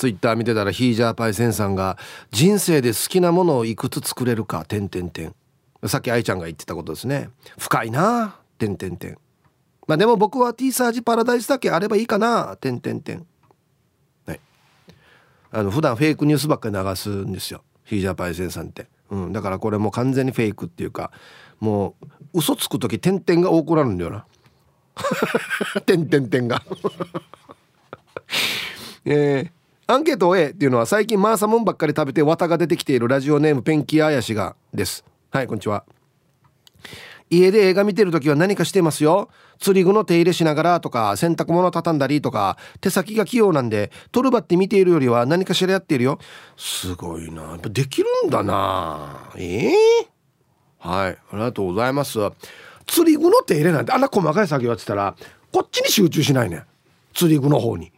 [0.00, 1.98] ツイッター見てたらヒージャーパイセンさんが
[2.30, 5.34] 人生で好きなものをいくつ作れるか点点点
[5.84, 7.28] さっき愛ちゃんが言ってたことですね。
[7.58, 9.18] 深いな点点点
[9.86, 13.26] まあでも僕は T サージパラダイスだけあればいいかな点点点
[14.24, 14.40] はい。
[15.52, 17.62] あの普段フェイクニュースばっかり流すんですよ。
[17.84, 18.86] ヒージャーパイセンさんって。
[19.10, 21.12] うん、だからこれもう完全にフェイクっていうか
[21.58, 21.94] も
[22.32, 24.24] う嘘つく時点々が多くなるんだよな。
[25.84, 26.62] 点々点が。
[29.04, 29.50] えー、
[29.90, 35.04] アンケートを A っていうのは最近マーサモンばっかり食べて綿が出てきているラジオネームペンキあやしがです。
[35.32, 35.84] はいこんにちは。
[37.28, 39.30] 家で映画見てる時は何かしてますよ。
[39.58, 46.20] 釣り具の手入れしながらとか洗濯物畳んだりとか手先が器用なんでトルバって見ているよりは何かしらやっているよ。
[46.56, 47.42] すごいな。
[47.42, 49.28] やっぱできるんだな。
[49.36, 52.20] ええー、はいありがとうございます。
[52.86, 55.16] 釣り具の手入れなんてあんな細かい作業やってたら
[55.50, 56.62] こっちに集中しないね。
[57.12, 57.90] 釣り具の方に。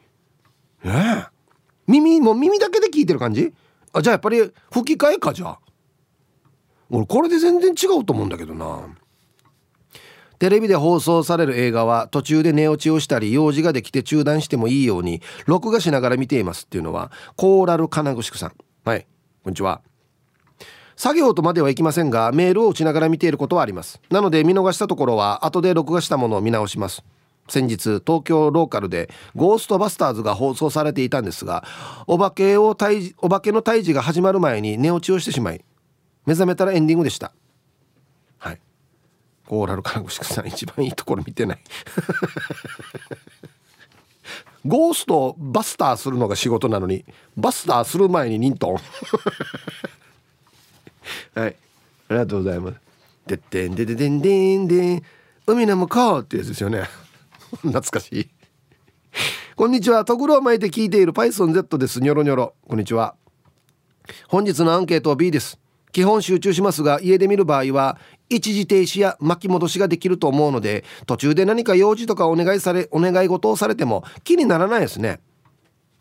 [0.85, 1.41] ねえ
[1.86, 3.52] 耳も耳だけで聞いてる感じ？
[3.92, 4.38] あじゃあやっぱり
[4.70, 5.58] 吹き替えかじゃあ。
[6.90, 8.80] 俺これで全然違うと思うんだけどな。
[10.38, 18.52] テレビで放送される映画は途中で寝落ちをしたり用事ができて中断してもいいように録画しながら見ていますっていうのはコーラル金具宿さん。
[18.84, 19.06] はい
[19.44, 19.82] こんにちは。
[20.96, 24.00] 作業とまではいきませんがメールを打ちながら見ていることはあります。
[24.10, 27.04] なので見逃したところは後で録画したものを見直します。
[27.48, 31.64] 先日東京ローカルでゴーストバスターズが放送されていたんですが
[32.07, 35.64] お化けを退お化けの退治が始まる前に寝落ちをしてしまい
[36.24, 37.33] 目覚めたらエンディングでした。
[38.38, 38.61] はい。
[39.48, 40.46] オーラル看護師さん。
[40.46, 41.59] 一番いいところ見てない。
[44.64, 47.05] ゴーストバスターするのが仕事なのに
[47.37, 48.76] バスターする前にニントン
[51.35, 51.57] はい。
[52.09, 52.78] ありがとうございます。
[53.26, 55.02] でってんでででんでんでん。
[55.46, 56.88] 海の向こうってやつですよね。
[57.60, 58.28] 懐かしい。
[59.56, 60.04] こんにちは。
[60.04, 62.00] とぐろを巻いて聞いている PythonZ です。
[62.00, 62.54] ニョロニョロ。
[62.66, 63.14] こんにちは。
[64.28, 65.58] 本日のアンケートは B です。
[65.92, 67.98] 基本集中しますが家で見る場合は
[68.30, 75.20] 一時停止や巻き戻しができると思うので途中で何か用事とかお願いされお願い事をされても気にならないですね。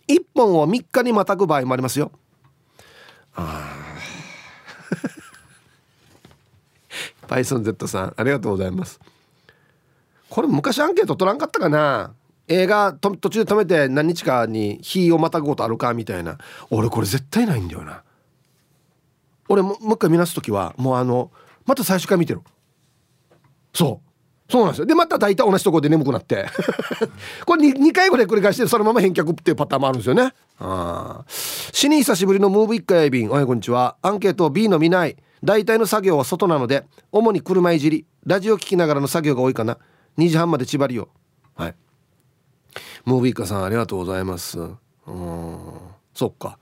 [0.08, 2.14] 1本を3日にまたぐ場合もありますよ。
[3.36, 3.76] あ
[7.22, 9.02] あ パイソン Z さんありがとうございます。
[10.32, 12.14] これ昔アンケート取らんかったかな？
[12.48, 16.38] 映画途中で止めて何日かに日をまたぐことあるかみたいな。
[16.70, 18.02] 俺これ絶対ないんだよな。
[19.50, 21.32] 俺ももう一回見なす時はもうあの
[21.66, 22.40] また最初から見てる
[23.74, 24.02] そ
[24.48, 24.52] う。
[24.52, 24.86] そうなんですよ。
[24.86, 26.46] でまた大体同じところで眠くなって。
[27.46, 30.34] これ 2, 2回ぐらい繰り返してそのまま返却っていうパターンもあるんですよね。
[30.60, 33.98] あ死に久しぶりのムーブ一回便おはようこんにちは。
[34.02, 35.18] アンケート B の見ない。
[35.44, 38.06] 大体の作業は外なので主に車いじり。
[38.26, 39.78] ラジオ聞きながらの作業が多いかな。
[40.18, 41.10] 2時半まで縛りよ
[41.56, 41.76] はい。
[43.06, 44.60] ムービーカさんありがとうございます。
[44.60, 44.78] うん。
[46.14, 46.58] そっか。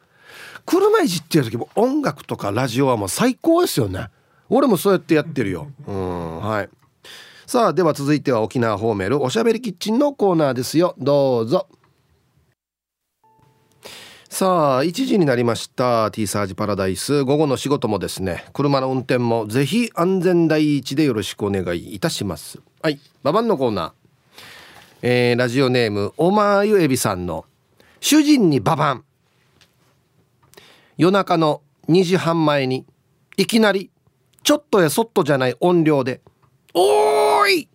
[0.66, 4.08] 車いじってる時も音楽とかラジオはもう最高ですよね。
[4.50, 5.72] 俺もそうやってやってるよ。
[5.88, 6.40] うん。
[6.40, 6.70] はい。
[7.46, 10.96] さあでは続いては沖縄ホーメルおしゃべりキッチンのコーナーですよ。
[11.00, 11.68] どうぞ。
[14.30, 16.12] さあ1時になりました。
[16.12, 17.24] T サージパラダイス。
[17.24, 22.60] 午後の仕事もですね車の運転もぜひ安全第一でよろしくお願いいたします。
[22.82, 23.00] はい。
[23.24, 23.92] ババンのコーナー、
[25.02, 27.46] えー、ラジオネームおまゆえびさんの
[28.00, 29.04] 主人にババン
[30.98, 32.86] 夜中の2時半前に
[33.36, 33.92] いきなり
[34.44, 36.22] ちょっとやそっとじゃない音量で
[36.74, 37.70] 「おーい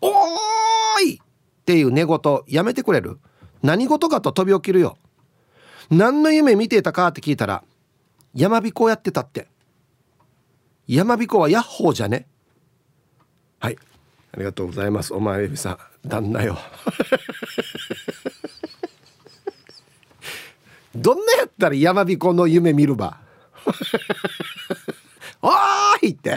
[0.00, 3.18] おーい!」っていう寝言やめてくれる？
[3.62, 4.96] 何事かと飛び起きるよ。
[5.90, 7.62] 何の夢見てたかって聞いたら
[8.34, 9.48] 山彦やってたって。
[10.88, 12.26] 山彦はヤッホーじゃね。
[13.58, 13.78] はい。
[14.38, 15.14] りがとうございます。
[15.14, 16.58] お前エビさん旦那よ。
[20.94, 23.18] どんなやったら山彦の夢見るば？
[25.42, 26.30] おーいって。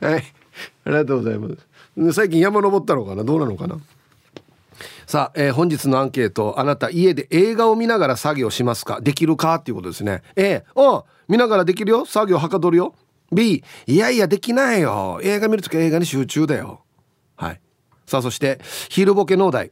[0.00, 0.24] はい。
[0.84, 2.12] ありがとうございます。
[2.12, 3.24] 最近山登ったのかな？
[3.24, 3.78] どうなのかな？
[5.06, 9.00] さあ、えー、本日のアンケートあなた家で映画を見ながら作業しますか？
[9.00, 9.54] できるか？
[9.54, 10.22] っていうことですね。
[10.36, 12.04] A お見ながらできるよ。
[12.04, 12.94] 作業はかどるよ。
[13.32, 15.20] B いやいやできないよ。
[15.22, 16.82] 映画見るとき映画に集中だよ。
[17.36, 17.60] はい。
[18.06, 19.70] さあそして昼ボケ農大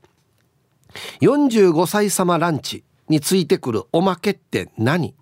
[1.20, 5.14] 45歳様ランチについてくるおまけって何？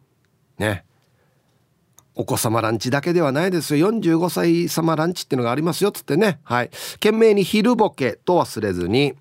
[0.59, 0.85] ね。
[2.17, 3.91] お子様ランチだけではないですよ。
[3.91, 5.91] 45歳様ランチっていうのがありますよ。
[5.91, 6.39] っつってね。
[6.45, 6.71] はい。
[6.95, 9.15] 懸命に昼ボケと忘れずに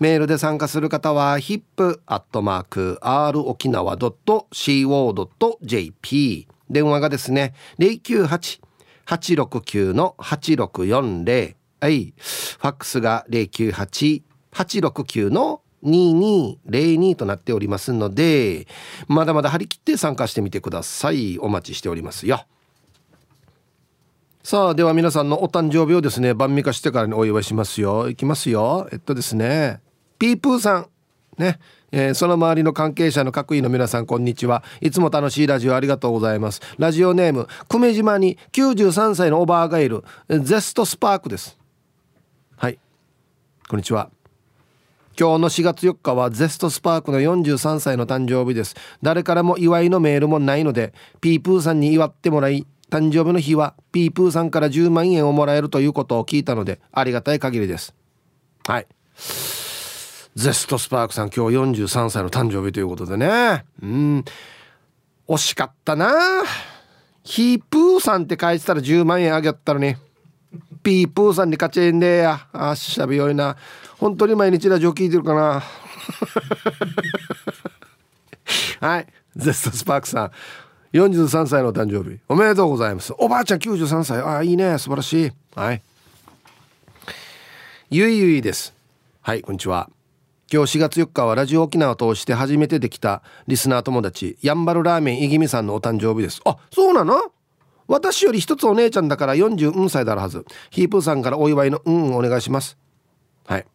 [0.00, 4.48] メールで参加する方は hip.r 沖縄 .co.jp
[6.70, 12.12] 電話がですね098-869の8640はい。
[12.16, 18.66] ファックスが098-869の2202となっておりますので
[19.06, 21.38] まだまだ張り切って参加してみてください。
[21.38, 22.44] お待ちしておりますよ。
[24.42, 28.08] さあでは皆さんのお誕生日をですね晩味化してからにお祝いしますよ。
[28.08, 28.88] いきますよ。
[28.90, 29.80] えっとですね
[30.18, 30.88] ピープーさん。
[31.36, 31.60] ね。
[31.90, 34.62] えー、その周りの関係者の各位の皆さんこんにちは。
[34.80, 36.60] いつも楽しいラジオありがとうございます。
[36.78, 41.58] ラジオネーム久米島に93歳のおばあがいるゼストスパークです。
[42.56, 42.78] はい。
[43.68, 44.10] こんにちは。
[45.18, 48.76] 今日の4月4日はゼストスパークの43歳の誕生日です。
[49.02, 57.94] 誰からも祝いのメールもないのでピープーさんに祝ってもらい誕生日の日はピープーさんから10万円をもらえるということを聞いたのでありがたい限りです。
[58.66, 58.86] はい。
[60.34, 63.64] ゼストスパークさん今日43歳の誕生日ということでね。
[63.82, 64.24] うん。
[65.26, 66.12] 惜しかったな。
[67.24, 69.96] ヒープーさんって書いてたら10万円あげたのに。
[70.82, 72.46] ピープーさんに勝ちえんでや。
[72.52, 73.56] あしゃべよいな。
[73.98, 75.62] 本当に毎日ラジオ聞いてるかな。
[78.80, 79.06] はい。
[79.36, 80.30] ゼストスパークさん。
[80.92, 82.18] 43歳の誕生日。
[82.28, 83.12] おめでとうございます。
[83.18, 84.22] おばあちゃん93歳。
[84.22, 84.78] あいいね。
[84.78, 85.32] 素晴らしい。
[85.54, 85.82] はい。
[87.90, 88.74] ゆいゆいです。
[89.22, 89.90] はいこんにちは。
[90.50, 96.40] 今日4月4日はラジオ沖縄を通して初めてできたリスナー友達やんばるラーメンいぎみさんのお誕生日です。
[96.46, 97.20] あそうなの？
[97.86, 100.46] 私より一つお姉ちゃんだから40歳だるはず。
[100.70, 102.78] ヒープーさんからお祝いのうんお願いします。
[103.46, 103.66] はい。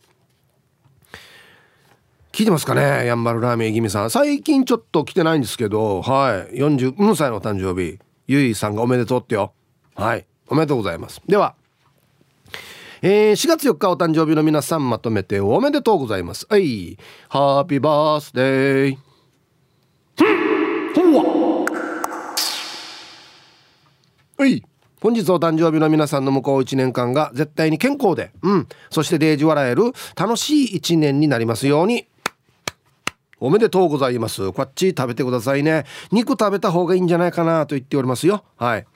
[2.31, 3.05] 聞いてますかね？
[3.05, 4.09] やんばるラーメンいぎみさん。
[4.09, 6.55] 最近ちょっと来てないんですけどはい。
[6.55, 7.99] 40歳の誕生日。
[8.25, 9.53] ゆいさんがおめでとうってよ。
[9.93, 10.25] はい。
[10.47, 11.21] おめでとうございます。
[11.27, 11.53] では
[13.05, 16.47] えー、4月4日お誕生日の皆さんまとめておめでとうございます。
[16.49, 18.97] はいハッピーバースデー。
[24.37, 24.63] はい
[25.01, 32.07] 本日お誕生日の皆さんの向こう1年間が絶対に健康で、うん、そしてデージ笑える楽しい1年になりますように。
[33.41, 34.53] おめでとうございます。
[34.53, 35.83] こっち食べてくださいね。
[36.13, 38.45] 肉食べた方がいいんじゃないかなと言っておりますよ。
[38.55, 38.87] はい。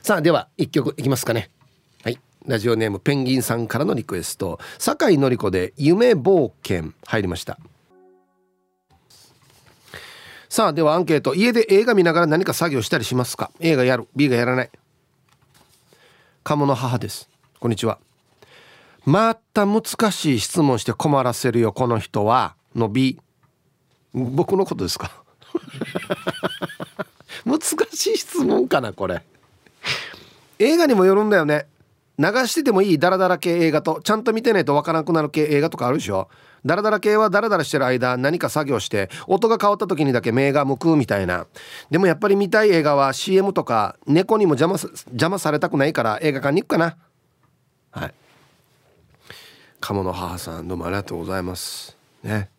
[0.00, 1.50] さあでは1曲いきますかね。
[2.48, 4.58] ラジオネームペンギンさんからのリクエスト。
[4.78, 6.92] 酒井紀子で夢冒険。
[7.04, 7.58] 入りました。
[10.48, 11.34] さあではアンケート。
[11.34, 14.08] 家で映画見ながら何か作業したりしますか？A がやる。
[14.16, 14.70] B がやらない。
[16.42, 17.28] 鴨の母です。
[17.60, 17.98] こんにちは。
[19.04, 22.54] また難しい質問して困らせるよこの人は。
[22.74, 23.18] の B
[24.14, 25.10] 僕のことですか？
[27.44, 27.60] 難
[27.92, 29.22] しい質問かなこれ。
[30.58, 31.66] 映画にもよるんだよね。
[32.18, 36.28] 流しててもいいダラダラ系映画とちゃんと見てないとわからなくなる系映画とかあるでしょ？
[36.66, 41.46] ダラダラ系はダラダラしてる間何か作業して音が変わった時にだけ目が向くみたいな。
[41.90, 44.76] でもやっぱり見たい映画は CM とか猫にも邪魔
[45.10, 46.96] 邪魔されたくないから映画館に行くかな。
[47.92, 48.14] はい。
[49.80, 51.96] 鴨の母さんどうもありがとうございます。
[52.24, 52.50] ね。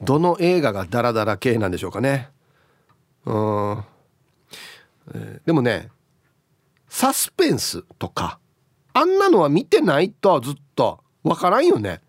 [0.00, 2.30] どの映画がダラダラ系なんでしょうかね。
[3.26, 3.84] うん、
[5.14, 5.90] えー、でもね
[6.88, 8.38] サスペンスとか
[8.94, 12.00] あんなのは見てないとずっとわからんよね。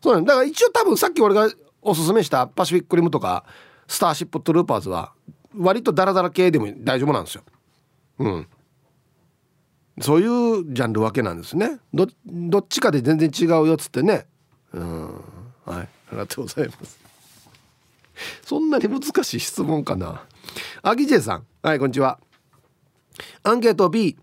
[0.00, 1.50] そうなんだから一応多分さっき俺が
[1.82, 3.44] おすすめしたパシフィックリムとか
[3.86, 5.12] スターシップトゥルーパーズは
[5.56, 7.42] 割とダラダラ系でも大丈夫なんですよ。
[8.20, 8.46] うん。
[10.00, 10.26] そうい
[10.60, 11.80] うジャンル分けなんですね。
[11.92, 14.26] どっちかで全然違うよっつってね。
[14.72, 15.06] うん。
[15.06, 15.74] はい。
[15.74, 17.00] ありがとうございます。
[18.42, 20.22] そんなに難しい質問かな。
[20.82, 21.46] アギジェさん。
[21.62, 22.20] はいこんにちは。
[23.42, 24.16] アンケート B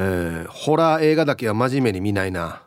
[0.00, 2.62] えー、ホラー映画だけは真面目に見ないな。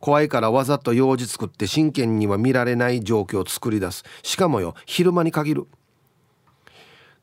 [0.00, 4.02] 怖いからわざと用事作って真剣には見られない状況を作り出す。
[4.24, 5.68] しかもよ昼間に限る。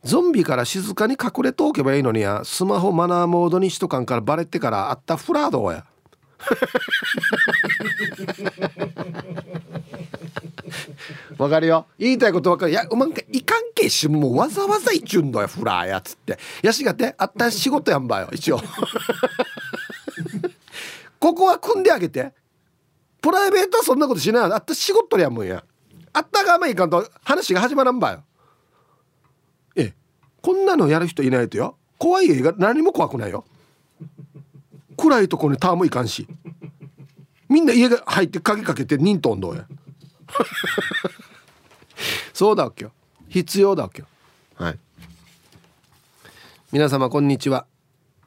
[0.05, 2.41] ゾンビから静かに隠れておけばいいのにや。
[2.45, 5.85] スマホマナーモードにしとかんからバレてからあったフラードや。
[11.37, 11.87] わかるよ。
[11.97, 12.71] 言いたいことわかる。
[12.71, 16.37] いやうまんかいかんけしもうわざわざいちゅんだよフラーやつって。
[16.61, 18.61] やしがてあった仕事やんばよ一応。
[21.19, 22.33] ここは組んであげて。
[23.21, 25.63] プライベートはそんなことしないあった仕事やもんや。
[26.13, 28.23] あったがまいかんと話が始まらんばよ。
[29.75, 29.93] え
[30.41, 31.75] こんなのやる人いないとよ。
[31.97, 33.45] 怖い映画何も怖くないよ。
[34.97, 36.27] 暗いとこにターもいかんし。
[37.49, 39.65] みんな家が入って鍵かけて忍とんどうや。
[42.33, 42.85] そうだっけ？
[42.85, 42.91] よ
[43.27, 44.01] 必要だっけ？
[44.01, 44.07] よ
[44.55, 44.79] はい。
[46.71, 47.65] 皆様こんにちは。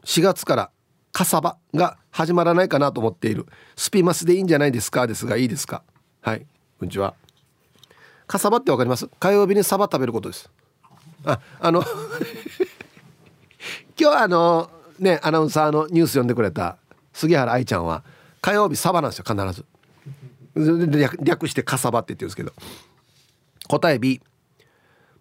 [0.04, 0.70] 4月から
[1.12, 3.46] カサバが始まらないかなと思っている。
[3.76, 5.06] スピマスでいいんじゃないですか？
[5.06, 5.82] ですがいいですか？
[6.20, 6.40] はい。
[6.78, 7.14] こんにちは。
[8.26, 9.08] カサバってわかります？
[9.20, 10.50] 火曜日にサバ食べることです。
[11.24, 11.84] ああの
[13.98, 16.78] 今日あのねアナウンサーのニュース読んでくれた
[17.12, 18.02] 杉原愛ちゃんは
[18.40, 19.64] 火曜日サバなんですよ必ず
[20.54, 22.52] 略してカサバってってるんですけど。
[23.68, 24.20] 答え B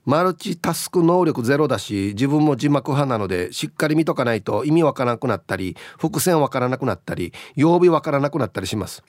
[0.04, 9.04] マルチタスク能力ゼロだし自分も字幕派なのでしっかり見とかないと意味わからなくなったり伏線わからなくなったり曜日わからなくなったりします。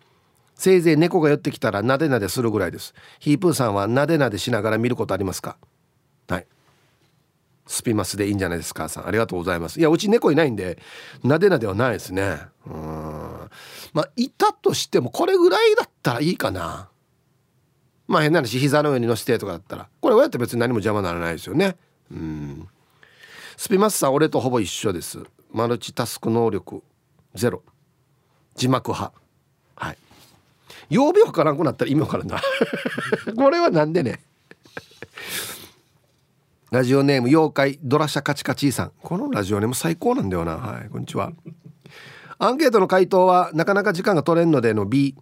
[0.54, 2.94] せいぜい猫が寄ってきたらなでなでするぐらいです。
[3.20, 5.56] ヒープーさんはなでなでしながら見ることありますか？
[6.28, 6.46] はい。
[7.66, 9.06] スピマスでいいんじゃないですかさん。
[9.08, 9.80] ありがとうございます。
[9.80, 10.78] いやうち猫いないんで
[11.24, 12.38] なでなではないですね。
[12.66, 13.50] うん。
[13.92, 16.88] まあいたとしてもこれぐらいだったらいいかな。
[18.08, 19.88] まあ変な話膝の上に乗せてとかだったら。
[20.00, 21.76] これ親って別に何も邪魔ならないですよね。
[22.10, 22.68] うん。
[23.56, 25.22] スピマスさん俺とほぼ一緒です。
[25.52, 26.82] マルチタスク能力
[27.34, 27.62] ゼロ。
[28.54, 29.14] 字幕派。
[29.76, 29.98] はい。
[30.90, 32.40] 曜日わからんくなったら意味わからんな。
[33.36, 34.22] これはなんでね。
[36.70, 38.92] ラジオネーム妖怪ドラシャカチカチーさん。
[39.02, 40.56] このラジオネーム最高なんだよな。
[40.56, 41.32] はいこんにちは。
[42.44, 45.14] アンケートの回答はなかなか時間が取れんのでの B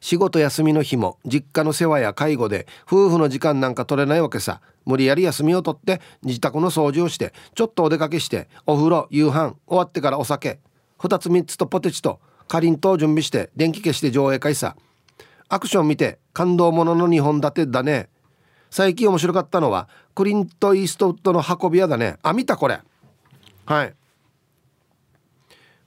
[0.00, 4.62] 仕事休みの日も実家の世話や介護で夫婦の時間なんか取れないわけさ。
[4.86, 10.58] 無理やり休みを取って自宅の掃除をしてちょっとお出かけしてお風呂夕飯終わってからお酒。
[11.00, 14.76] 2つ3つとポテチとかりんとう準備して電気消して上映会さ。
[15.50, 18.08] アクション見て感動ものの2本立てだね。
[18.70, 22.16] 最近面白かったのはクリント・イーストウッドの運び屋だね。
[22.22, 22.80] あ見たこれ。
[23.66, 23.94] はい。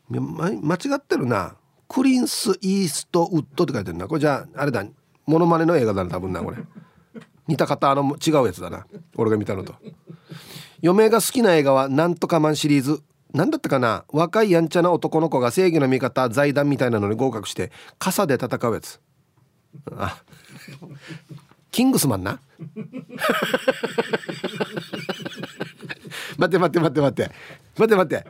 [0.09, 1.55] 間違ってるな。
[1.87, 4.07] クリンス・イーストウッドって書いてるな。
[4.07, 4.83] これじゃああれだ。
[5.25, 6.57] モノマネの映画だな多分なこれ。
[7.47, 8.85] 似た方あの違うやつだな。
[9.15, 9.75] 俺が見たのと。
[10.81, 13.01] 嫁が好きな映画はなんとかマンシリーズ。
[13.33, 14.05] 何だったかな。
[14.11, 18.99] 若いやんちゃな男の子が正義の味方財団みたいなのに合格して傘で戦うやつ。
[19.91, 20.21] あ。
[21.71, 22.39] キングスマンな。
[26.37, 27.31] 待って待って待って待って。
[27.77, 28.27] 待って待って。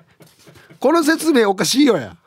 [0.83, 2.17] この説明おかしいよや。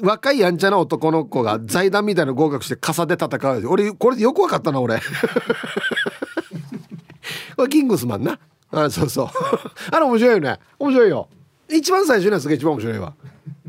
[0.00, 3.68] 若いやんちゃな男の子が財団みたいな合格して傘で戦う。
[3.68, 4.96] 俺これよく分かったな俺。
[7.54, 8.38] これキングスマンな。
[8.70, 9.28] あそうそう。
[9.92, 10.58] あれ面白いよね。
[10.78, 11.28] 面白いよ。
[11.68, 13.12] 一番最初のやつが一番面白いわ。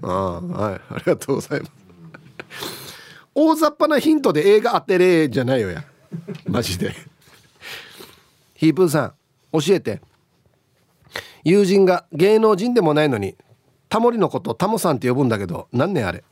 [0.01, 0.75] あはい。
[0.75, 1.71] ありがとうございます。
[3.35, 5.83] 大雑把なヒントで映画当てれじゃないよや。
[6.47, 6.95] マジで。
[8.55, 9.13] ヒープーさん
[9.51, 10.01] 教えて。
[11.43, 13.35] 友人が芸能人でもないのに
[13.89, 16.23] タモリのことタモさんって呼ぶんだけど何年あれ？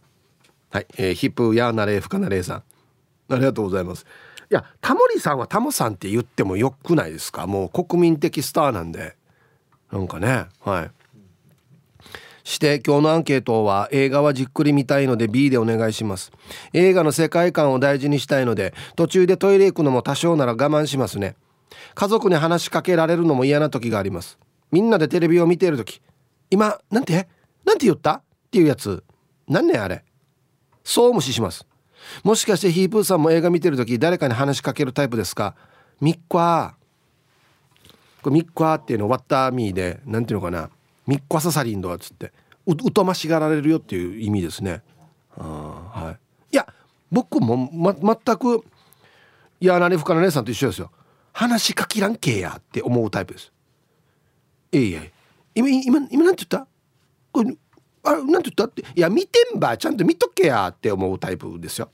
[0.69, 2.63] はい、えー、ヒップヤーナレーフカナレーさん。
[3.29, 4.05] ありがとうございます。
[4.49, 7.47] いやタモリさんはタモさんって言ってもよくないですか？
[7.47, 9.15] もう国民的スターなんで。
[9.91, 10.91] なんかねはい。
[12.43, 16.31] して今日のアンケートは映画はじっくり見たいので B でお願いします。
[16.71, 21.35] 映画の世界観を大事にしたいので途中でトイレ行くのも多少なら我慢しますね。
[21.93, 24.37] 家族に話しかけられるのも嫌な時があります。
[24.71, 26.01] みんなでテレビを見ている時
[26.49, 27.27] 今なんて？
[27.65, 28.15] なんて言った？
[28.15, 29.03] っていうやつ。
[29.47, 30.03] 何ねあれ。
[30.83, 31.65] そう無視します。
[32.23, 35.55] もしかしてヒープーさんも映画見てる時誰かに話しかけるタイプですか？
[35.99, 36.75] ミックワ
[38.21, 40.69] これミックワっていうのワッターミーで何ていうのかな？
[41.05, 42.31] ミックワササリンドっつって
[42.65, 44.81] うとましがられるよっていう意味ですね。
[45.37, 46.11] あは
[46.51, 46.53] い。
[46.53, 46.67] いや
[47.11, 48.63] 僕も、ま、全く
[49.59, 50.91] いや何深の姉さんと一緒ですよ。
[51.33, 53.51] 話しかけらんけやって思うタイプです。
[54.71, 55.01] えいや。
[55.55, 56.67] 今今今なんて言った？
[57.31, 57.55] これ
[58.03, 58.65] あれなんて言った？
[58.65, 58.83] って。
[58.95, 61.89] いや見てんばちゃんと見とけやって思うタイプですよ。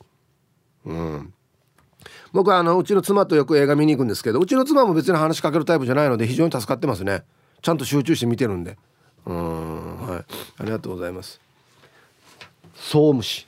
[0.85, 1.33] うん。
[2.31, 7.23] 僕はあのうちの妻とよく映画見に行くんですけどうちの妻も別に話しかけるタイプじゃないので非常に助かってますね。
[7.61, 8.77] ちゃんと集中して見てるんで。
[9.25, 10.07] うん。
[10.07, 10.25] はい。
[10.57, 11.39] ありがとうございます。
[12.75, 13.47] 総虫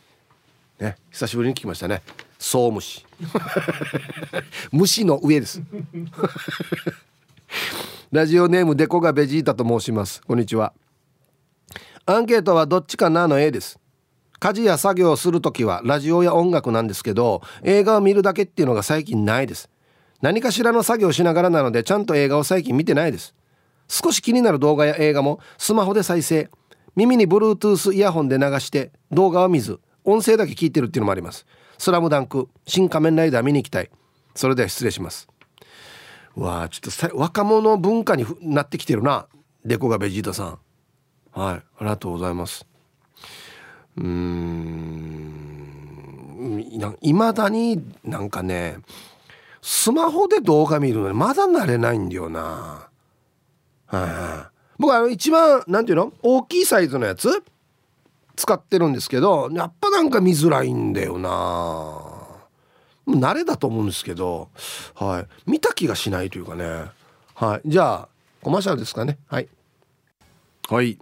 [0.80, 0.96] ね。
[1.12, 2.02] 久しぶりに聞きましたね。
[2.40, 3.06] 総虫
[4.72, 5.62] 虫の上です
[8.12, 10.22] ラジオネームデコがベジータと申します。
[10.22, 10.74] こんにちは。
[12.06, 13.80] アンケートはどっちかなの A です。
[14.40, 19.70] 家事や作業をする時はラジオや音楽なんですけど映画を見るだけっていうのが最近ないです。
[20.22, 23.34] 何かしらの作業しながらなのでちゃんと映画を最近見てないです。
[23.88, 26.50] 少し気になる動画や映画もスマホで再生。
[26.96, 31.48] 耳に Bluetooth イヤホンで流して動画は見ず音声だけ聞いてるっていうのもあります。
[31.80, 33.90] スラムダンク新仮面ライダー見に行きたい。
[34.36, 35.28] それでは失礼します。
[36.36, 39.28] わあちょっと若者文化になってきてるな
[39.64, 40.60] デコがベジータさん。
[41.32, 42.66] はいありがとうございます。
[43.98, 45.46] うん
[47.02, 48.78] いまだになんかね
[49.62, 52.90] スマホで動画見るのにまだ慣れないんだよな。
[53.88, 57.44] はい、僕は一番なんていうの大きいサイズのやつ
[58.36, 62.15] 使ってるんですけどやっぱなんか見づらいんだよな。
[63.08, 64.50] 慣れだと思うんですけど、
[64.96, 66.86] はい、見た気がしないというかね。
[67.34, 67.70] はい。
[67.70, 68.08] じゃあ
[68.42, 69.18] コマーシャルですかね。
[69.28, 69.48] はい。
[70.70, 70.98] はい。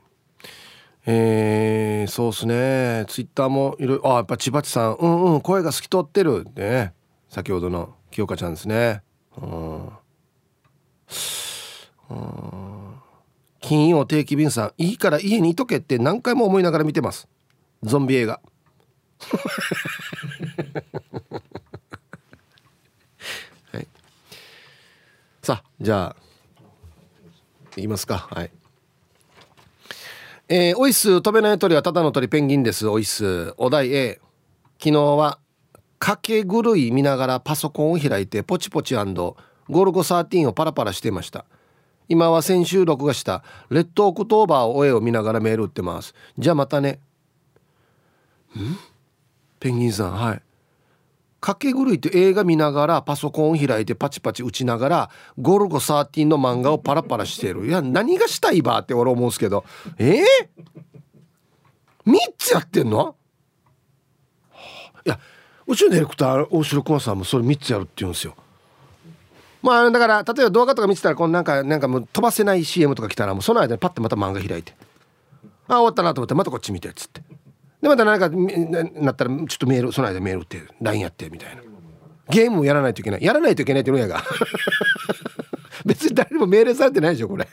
[1.05, 3.05] えー、そうっすね。
[3.07, 4.95] ツイッターもいろいろあやっぱ千葉地さん。
[4.95, 5.41] うんうん。
[5.41, 6.45] 声が透き通ってる。
[6.55, 6.93] ね。
[7.29, 9.01] 先ほどの清香ちゃんですね。
[9.37, 9.89] うん。
[13.59, 14.73] 金曜定期便さん。
[14.77, 17.27] いいから家にいとけって何回も思いながら見てます。
[17.83, 18.39] ゾンビ映画
[23.71, 23.87] はい、
[25.41, 28.29] さあじゃあいますか。
[28.31, 28.51] はい。
[30.47, 32.87] えー、オイス飛べない鳥はただの鳥ペンギンです。
[32.87, 33.53] オイス。
[33.57, 34.21] お題 A
[34.79, 35.39] 昨日は
[35.99, 38.95] かけ狂い見ながらパソコンを開いてポチポチ。
[38.95, 39.03] ゴ
[39.83, 41.43] ルゴ13をパラパラしていました。
[42.07, 43.43] 今は先週録画した。
[43.69, 46.15] レッドオクトーバーを絵を見ながらメール打ってます。
[46.37, 47.01] じゃあまたね。
[48.55, 48.77] ん？
[49.59, 50.13] ペンギンさん。
[50.13, 50.41] はい。
[51.43, 57.67] 賭ケグルイって映画見ながらパソコン開いてパチパチ打ちながらゴルゴ13の漫画をパラパラしてる。
[57.67, 59.65] いや何がしたいばって俺思うんですけど。
[59.97, 60.23] えー、
[62.05, 63.17] 3つやってんの？
[65.05, 65.19] いや
[65.67, 68.35] うちのディレクター大城駒さんもそれ3つやるって言うんですよ。
[69.61, 74.73] まあだから例えば動画とか見てたらこのなんかなんかもう飛ばせない CM とか来たらもうその間にパッてまた漫画開いて。
[75.67, 77.21] あ終わったなと思ってまたこっち見てっつって。
[77.83, 81.61] でまたなんかなったらちょっとメールその間メールって LINE やってみたいな。
[82.29, 83.23] ゲームをやらないといけない。
[83.23, 84.23] やらないといけないっていうのやが。
[85.85, 87.45] 別に誰にも命令されてないでしょこれ。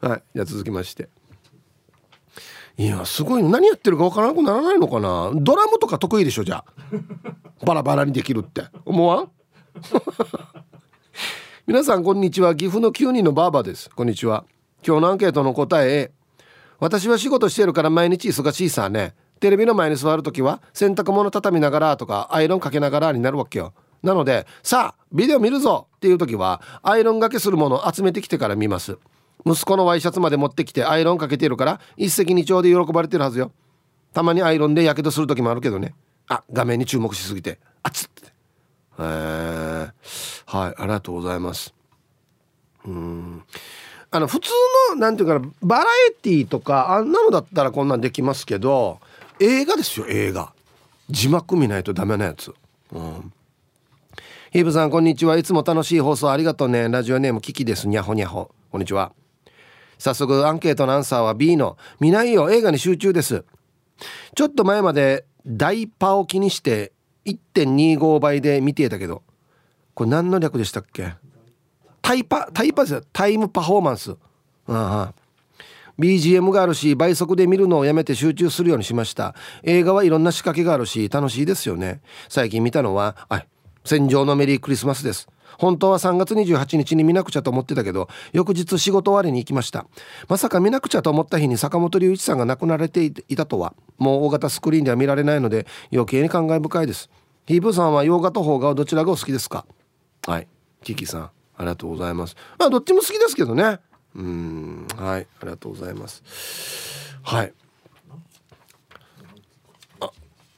[0.00, 0.22] はい。
[0.32, 1.08] じゃあ続きまして。
[2.78, 3.42] いやすごい。
[3.42, 5.32] 何やってるかわからなくならないのかな。
[5.34, 7.66] ドラムとか得意でしょじゃあ。
[7.66, 8.62] バラバラにできるって。
[8.84, 9.30] 思わん？
[11.66, 12.54] 皆さんこんにちは。
[12.54, 13.90] 岐阜の9人のばあばです。
[13.90, 14.44] こんにちは。
[14.86, 16.12] 今日のアンケートの答え
[16.80, 19.14] 私は仕事してるから毎日忙しいさね。
[19.38, 23.72] テレビの前に座る時は洗濯物畳みながらとかアイロンかけながらになるわけよ。
[24.02, 28.98] なのでさあビデオ見るぞっていう時はアイロンがけするものを集めてきてから見ます。
[29.46, 33.52] 息子のワイシャツまで持ってきてアイロンかけてるから一石二鳥で喜ばれてるはずよ。
[34.12, 35.94] たまにアイロンでやけどする時もあるけどね。
[36.28, 37.58] あ画面に注目しすぎて。
[37.82, 38.26] あっつって。
[38.26, 38.30] へ
[38.98, 39.90] え、
[40.46, 41.74] はいありがとうございます。
[42.86, 43.42] うん。
[44.12, 44.50] あの普通
[44.90, 48.98] のなんていうかなバラエティーとかあんなのだったらこんなんできますけど
[49.38, 50.52] 映画ですよ映画。
[51.08, 52.52] 字幕見ないとダメなやつ。
[52.92, 53.32] うん。
[54.52, 55.36] ヒーブさんこんにちは。
[55.36, 56.88] いつも楽しい放送ありがとうね。
[56.88, 57.88] ラジオネームキキです。
[57.88, 58.50] にゃほにゃほ。
[58.70, 59.12] こんにちは。
[59.98, 62.50] 早速アンケートのアンサーは B の見ないよ。
[62.50, 63.44] 映画に集中です。
[64.34, 66.92] ちょっと前まで大パを気にして
[67.26, 69.22] 1.25倍で見ていたけど
[69.94, 71.14] これ何の略でしたっけ？
[72.02, 74.12] タイパタイパですタイムパフォーマンス。
[74.12, 74.16] あ
[74.66, 75.14] あ。
[75.98, 79.34] BGM があるし倍速で見るのをやめて集中するようにしました。
[79.62, 82.00] 映画はいろんな仕掛けがあるし楽しいですよね。
[82.28, 83.46] 最近見たのははい
[83.84, 85.28] 戦場のメリークリスマスです。
[85.58, 89.84] 本当は3月28日に見なくちゃと思ってたけど翌日仕事終わりに行きました。
[90.28, 97.10] まさか見なくちゃと思った日に坂本龍一さんが亡くなられていたとはもう大型スクリーンでは見られないので余計に感慨深いです。
[97.46, 99.66] ヒープさんは洋画と邦画はどちらがお好きですか？
[100.26, 100.48] はい。
[100.82, 101.30] キキさん。
[101.60, 102.36] ありがとうございます。
[102.58, 103.80] まあどっちも好きですけどね。
[104.16, 104.86] うん。
[104.96, 105.26] はい。
[105.40, 107.18] ありがとうございます。
[107.22, 107.52] はい。
[110.00, 110.10] あ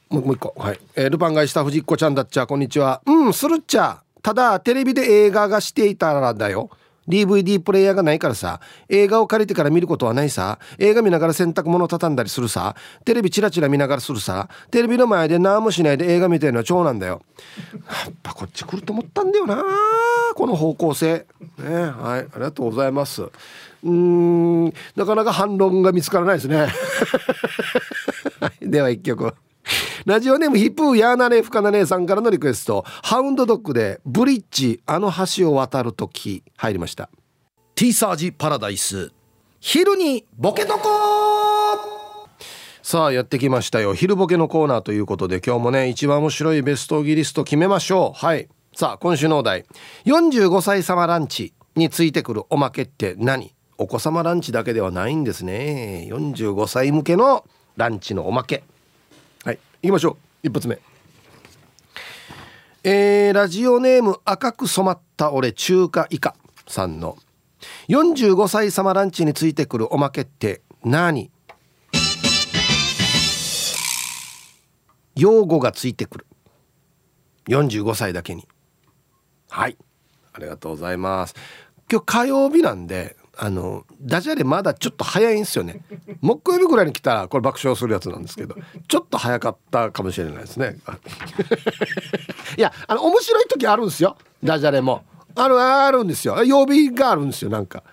[0.09, 0.53] もう一個。
[0.57, 3.01] はい、えー、ルパンがした藤子ちゃんだっちゃこんにちは。
[3.05, 4.01] うんするっちゃ。
[4.21, 6.69] ただテレビで映画がしていたらだよ。
[7.07, 8.59] DVD プレイヤーがないからさ。
[8.89, 10.59] 映画を借りてから見ることはないさ。
[10.77, 12.75] 映画見ながら洗濯物畳んだりするさ。
[13.05, 14.49] テレビチラチラ見ながらするさ。
[14.71, 17.21] テレビの前で何もしないで映画見てるのは長なんだよ。
[18.05, 19.63] やっぱこっち来ると思ったんだよな。
[20.35, 21.25] この方向性。
[21.57, 22.19] ねはい。
[22.19, 23.23] ありがとうございます。
[23.83, 24.65] うん。
[24.95, 26.67] なかなか反論が見つからないですね。
[28.61, 29.33] では一曲。
[30.05, 32.83] ラジオネームヒップーヤーナレフカナ姉さんからのリクエスト。
[33.03, 37.09] ハウンドドッグでブリッジあの橋を渡るとき入りました。
[37.75, 39.11] ティーサージパラダイス。
[39.59, 40.89] 昼にボケとこ
[42.81, 43.93] さあやってきましたよ。
[43.93, 48.25] 昼ボケのコーナーということで今日もね一番面白いベストギリスト決めましょう。
[48.25, 48.49] はい。
[48.75, 49.65] さあ今週のお題。
[50.05, 53.53] 45歳様ランチについてくるおまけって何？
[53.77, 56.07] お子様ランチだけではないんですね。
[56.11, 57.45] 45歳向けの
[57.77, 58.63] ランチのおまけ
[59.83, 60.11] 行きましょ
[60.43, 60.47] う。
[60.47, 60.79] 一発目。
[62.85, 66.35] えー、ラジオネーム赤く染まった俺中華以下。
[66.67, 67.17] さんの。
[67.89, 71.29] 45歳様ランチについてくるおまけって何
[75.15, 76.27] 用語がついてくる。
[77.49, 78.47] 45歳だけに。
[79.49, 79.77] はい。
[80.31, 81.35] ありがとうございます。
[81.91, 85.83] 今日火曜日なんであのダジャレまだちょっと早いんですよね。
[86.21, 88.55] 木曜日ぐらいに来たらこれ爆笑するやつなんですけど
[88.87, 90.77] ちょっと早かったかもしれないですね。
[92.57, 94.17] いやあの面白い時あるんですよ。
[94.43, 95.03] ダジャレも。
[95.35, 96.43] あるあるんですよ。
[96.43, 97.83] 曜日があるんですよなんか。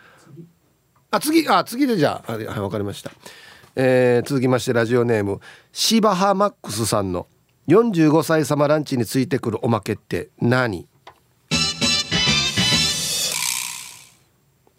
[1.11, 3.11] あ次あ次でじゃあはい分かりました。
[3.76, 5.41] えー、続きましてラジオネーム
[5.72, 7.28] シバハマックスさんの
[7.68, 10.89] 45歳様ランチについてくるおまけって何？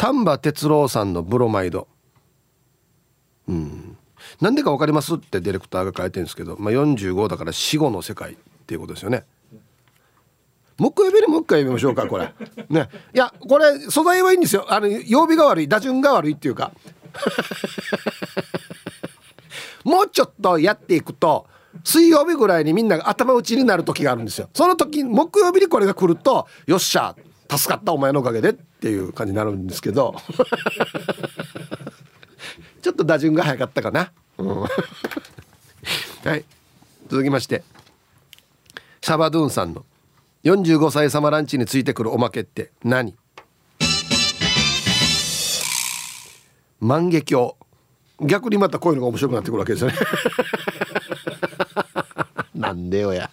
[0.02, 1.88] 丹波哲郎さんのブロマイド。
[3.47, 3.95] うん。
[4.41, 8.36] なんでか分かりますってディレクターが書いてるんですけど、まあ、45だから死後の世界っ
[8.66, 9.26] ていうことですよね。
[10.80, 12.34] 木曜日にもう一回読みましょうかこれ。
[12.70, 12.89] ね。
[13.14, 14.66] いやこれ素材はいいんですよ。
[14.70, 16.72] あの曜日が悪い打順が悪いっていうか。
[19.86, 21.45] もうちょっとやっていくと
[21.84, 24.49] 水曜日ぐらいにみんなが頭打ちになる時があるんですよ。
[24.52, 27.16] その時木曜日にこれが来るとよっしゃ
[27.47, 30.15] 助かったお前のおかげでってていう感じになるんですけど。
[32.82, 34.61] ちょっと打順が早かったかな、うん、
[36.25, 36.43] はい。
[37.07, 37.63] 続きまして。
[39.01, 39.86] シャバドゥンさんの。
[40.43, 43.15] 45歳様ランチについてくるおまけって何？
[46.79, 47.53] 万華鏡。
[48.21, 49.97] 逆にまたこういうのが面白くなってくるわけですよね。
[52.55, 53.29] なんでよや。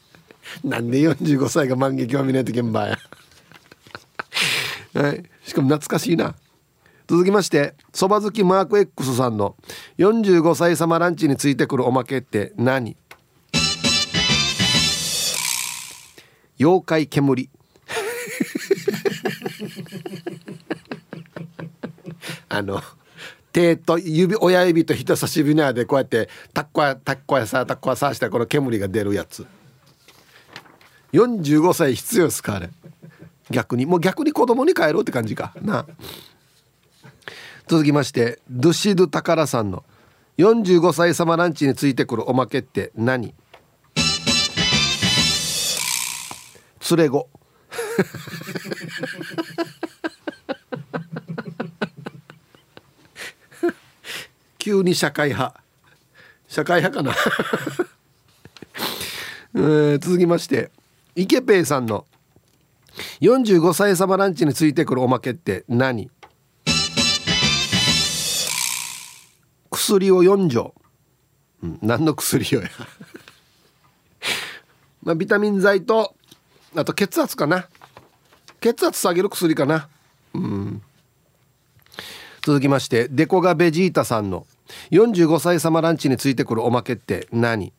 [0.63, 2.99] なんで45歳が万華鏡見ないといけんばや。
[4.95, 6.35] はい、しかも懐かしいな。
[7.09, 9.57] 続きましてそば好きマーク X さんの
[9.97, 12.99] 45歳様ランチについてくるおまけって何？
[16.61, 17.49] 妖怪煙。
[22.51, 22.83] あの
[23.53, 29.47] 手と指親指と人差し指の間でこうやってタッコやタッコやさタッコやさしてこの煙が出るやつ。
[31.15, 32.69] 45歳必要ですかあれ。
[33.51, 33.87] 逆に。
[33.87, 35.53] もう逆に子供に帰ろうって感じか。
[35.63, 35.87] な。
[37.67, 39.85] 続きましてドゥシドゥタカラさんの
[40.39, 43.35] 45歳様ランチについてくるおまけって何？
[46.91, 47.29] 連れ子。
[54.59, 55.61] 急に社会派。
[56.49, 57.15] 社会派かな。
[59.55, 60.71] えー、続きまして
[61.15, 62.07] イケペイさんの
[63.21, 66.11] 45歳様ランチについてくるおまけって何？
[69.71, 70.75] 薬を4錠、
[71.63, 72.63] うん、何の薬よ。
[72.63, 72.69] や
[75.03, 76.15] まあビタミン剤と
[76.75, 77.69] あと血圧かな。
[78.61, 79.89] 血圧下げる薬かな。
[80.35, 80.83] うん。
[82.43, 84.47] 続きましてデコがベジータさんの
[84.91, 87.73] 45歳様ランチについてくるおまけって何？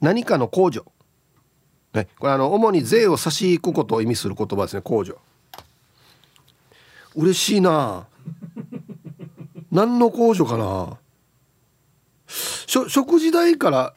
[0.00, 0.86] 何かの控除
[1.94, 5.18] ね、これあの主に税を差し引くことを意味する言葉ですね控除
[7.14, 8.06] 嬉しいな。
[9.70, 10.96] 何の控除かな。
[12.26, 13.94] 食事代から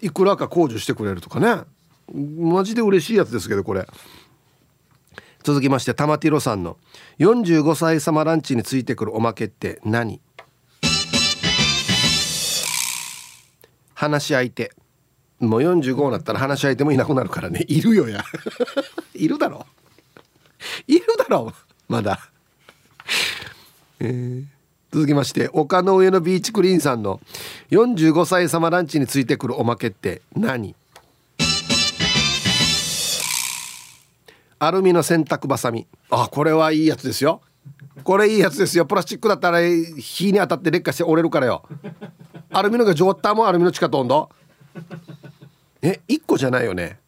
[0.00, 1.62] いくらか控除してくれるとかね。
[2.12, 3.86] マジで嬉しいやつですけどこれ。
[5.44, 6.76] 続きまして玉ティロさんの。
[7.20, 10.20] 45歳様ランチについてくるおまけって何？
[13.94, 14.72] 話し相手。
[15.40, 17.64] もう45になったら話し相手もいなくなるからね。
[17.68, 18.24] いるよや。
[19.14, 19.66] いるだろ。
[20.86, 21.52] いるだろ。
[21.88, 22.30] まだ。
[24.00, 24.44] えー、
[24.92, 27.20] 続きまして丘の上のビーチクリーンさんの
[27.70, 30.74] 45歳様ランチについてくるおまけって何？
[34.58, 35.86] アルミの洗濯バサミ。
[36.10, 37.42] あこれはいいやつですよ。
[38.04, 38.86] これいいやつですよ。
[38.86, 41.62] プラスチックだったら火に当たって劣化して折れるからよ。
[42.50, 44.30] アルミのが上ったもアルミの地下と温度。
[45.88, 46.98] え1個じゃないよね。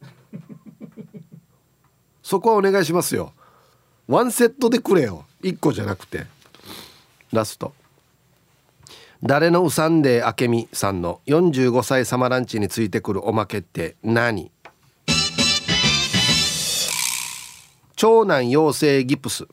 [2.22, 3.33] そこはお願いしますよ。
[4.07, 5.24] ワンセットでくれよ。
[5.43, 6.26] 1個じゃなくて。
[7.33, 7.74] ラスト。
[9.20, 14.53] 誰のうさんであけみさんの45歳サマランチについてくるおまけって何？
[17.97, 19.49] 長男陽性ギプス。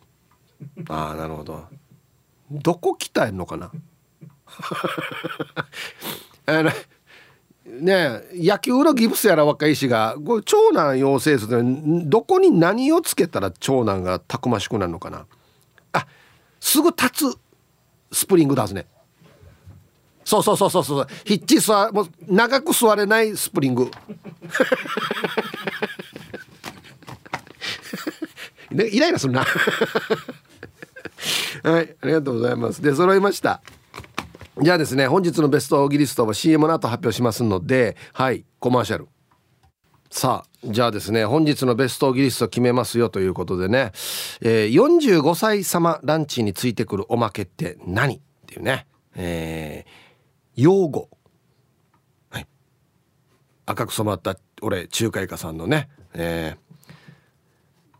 [0.87, 1.63] ああなるほど。
[2.51, 3.71] どこ鍛えんのかな？
[6.45, 6.69] あの
[7.65, 11.63] ね野球のギプスやら若い石がこれ長男陽性する
[12.07, 15.25] どこに何をつけたら長男がたくましくなるのかな。
[15.93, 16.05] あ
[16.59, 17.37] すぐ立つ
[18.11, 18.85] スプリングだすね。
[20.23, 21.07] そうそうそうそうそう。
[21.23, 23.89] ヒッチ座もう長く座れないスプリング。
[28.71, 29.45] イライラするな。
[31.63, 32.81] はいありがとうございます。
[32.81, 33.61] で揃いました。
[34.61, 39.07] じゃあですね本日のベストギリストは CM の後発表しますのではいコマーシャル。
[40.09, 43.91] さあじゃあですね本日のベストギリスト決めますよということでね、
[44.41, 48.15] えー、45歳様ランチについてくるおまけって何？
[48.15, 50.05] っていうね、えー
[50.55, 51.09] 用語、
[52.29, 52.47] はい、
[53.65, 56.55] 赤く染まった俺中華イカさんのね、え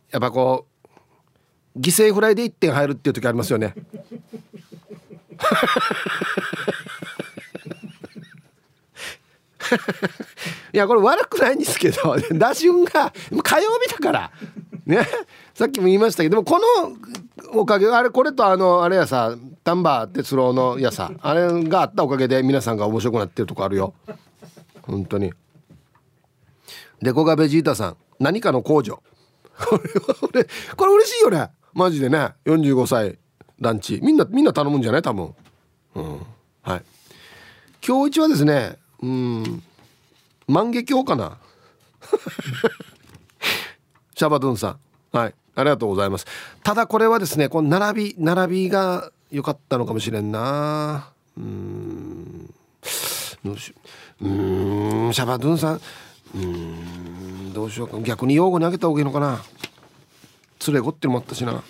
[0.10, 0.66] ー、やっぱこ
[1.76, 3.76] う犠牲フライで1点入るっていう時ありますよね。
[10.74, 13.14] いやこれ悪くないんですけど 打順が
[13.44, 14.32] 火曜日だから。
[14.86, 15.08] ね。
[15.54, 16.66] さっきも言いましたけどもこの
[17.60, 23.94] おかげあれこれとあのあれやさ丹波哲郎のやさあれがあったおかげで皆さんが面白くなってるとこあるよ。
[24.84, 25.34] 本当に。
[27.02, 29.02] デコガベジータさん何かの工場。
[29.58, 29.80] こ
[30.34, 31.50] れこれ嬉しいよね。
[31.74, 32.34] マジでね。
[32.46, 33.18] 45歳。
[33.60, 34.00] ランチ。
[34.04, 35.02] みんなみんな頼むんじゃない？
[35.02, 35.34] 多分。
[35.96, 36.20] うん。
[36.64, 36.84] はい。
[37.86, 39.64] 今日一はですねうん。
[40.48, 41.38] 万華鏡かな？
[44.16, 44.78] シャバドゥンさ
[45.14, 45.18] ん。
[45.18, 45.34] はい。
[45.56, 46.26] ありがとうございます。
[46.64, 51.10] ただこれはですねこの並び並びが良かったのかもしれんな。
[51.38, 52.54] うん。
[53.44, 53.76] どうしよ
[54.22, 54.28] う。
[54.28, 55.82] うんシャバドゥンさん。
[56.36, 57.98] うんどうしようか。
[58.02, 59.42] 逆に用語にあげた方がいいのかな。
[60.68, 61.64] 連れ子ってもあったしな。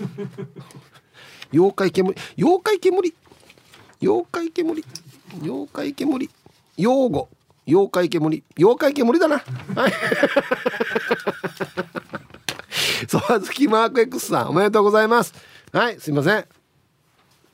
[1.52, 3.14] 妖怪煙妖怪煙？
[4.02, 4.84] 妖怪煙？
[5.42, 6.30] 妖怪煙？
[6.78, 7.30] 用語。
[7.66, 8.44] 妖怪煙？
[8.58, 9.38] 妖怪煙だな。
[9.76, 9.94] はい。
[13.08, 15.34] そば好きマーク X さんおめでとうございます。
[15.72, 16.46] はいすいません。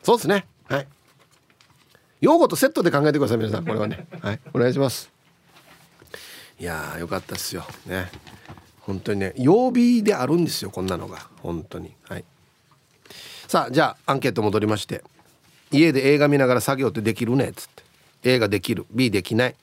[0.03, 0.45] そうですね。
[0.67, 0.87] はい。
[2.21, 3.65] 用語とセットで考えてください皆さん。
[3.65, 4.07] これはね。
[4.21, 5.11] はいお願いします。
[6.59, 7.65] いやーよかったですよ。
[7.85, 8.11] ね。
[8.81, 11.27] 本当にね曜日であるんですよこんなのが。
[11.41, 11.93] 本当に。
[12.03, 12.25] はい。
[13.51, 15.03] さあじゃあアンケート戻りまして。
[15.71, 17.49] 家で映画見ながら作業ってできるね。
[17.49, 17.83] っつって。
[18.35, 18.85] A ができる。
[18.91, 19.55] B できない。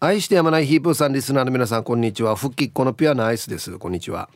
[0.00, 2.34] 愛してやまないヒープーさんリスナーの皆さんこんにちは。
[2.34, 3.78] 復帰っ子のピュアなアイスです。
[3.78, 4.28] こんにちは。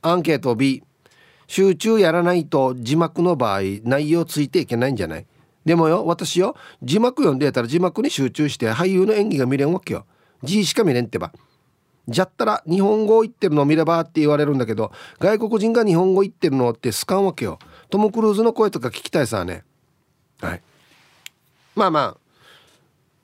[0.00, 0.82] アンケート B
[1.46, 5.26] 集中やらないと字幕の場合内容ついていけないんじゃない？
[5.66, 10.06] でもよ私よ字幕読んでたら字幕に集中して俳優の演技が見れんわけよ。
[10.42, 11.34] 字しか見れんってば。
[12.08, 17.58] じゃったら日本語を言ってるのを見ればって言われるんだけど外国人が日本語言ってるのって好かんわけよ。
[17.88, 19.64] トム・クルーズの声とか聞きたいさね。
[20.40, 20.62] はい。
[21.76, 22.16] まあまあ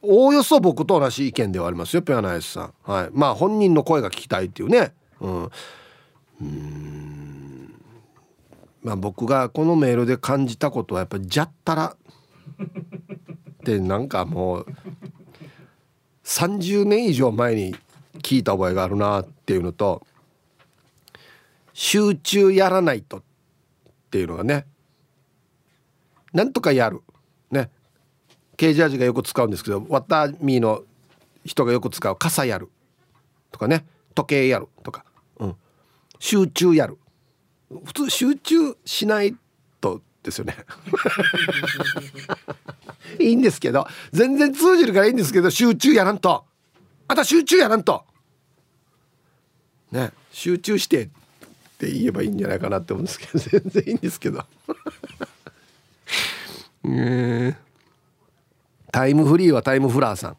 [0.03, 2.75] おおよそ僕と同じ意見ではありますよピアノアイスさん。
[2.85, 3.09] はい。
[3.13, 4.93] まあ本人の声が聞きたいっていうね。
[5.21, 5.51] うん。
[6.41, 7.27] うん。
[8.87, 11.97] まあ、僕がこのメールで感じたことはやっぱ「じゃったら」
[12.63, 14.67] ってなんかもう
[16.23, 17.75] 30年以上前に
[18.17, 20.07] 聞いた覚えがあるなっていうのと
[21.73, 23.23] 「集中やらないと」っ
[24.11, 24.67] ていうのがね
[26.37, 27.01] なんとかやる。
[27.51, 27.71] ね。
[28.59, 30.83] ケージャージがよく使うんですけどワタミーの
[31.47, 32.69] 人がよく使う傘やる。
[33.51, 33.87] とかね。
[34.15, 35.05] 時計やるとか、
[35.39, 35.57] うん、
[36.19, 36.99] 集中やる。
[37.85, 39.37] 普通集中しない
[39.81, 40.57] とですよね。
[43.21, 46.45] いいんですけど全然通じるからいいんですけど集中やらんと。
[47.09, 48.05] あた集中やらんと。
[49.93, 51.09] ね集中してっ
[51.79, 54.45] て言えばいいんじゃないかなって思うんですけど全然いいんですけど。
[56.89, 57.57] え
[58.93, 60.37] タイムフリーはタイムフラーさん。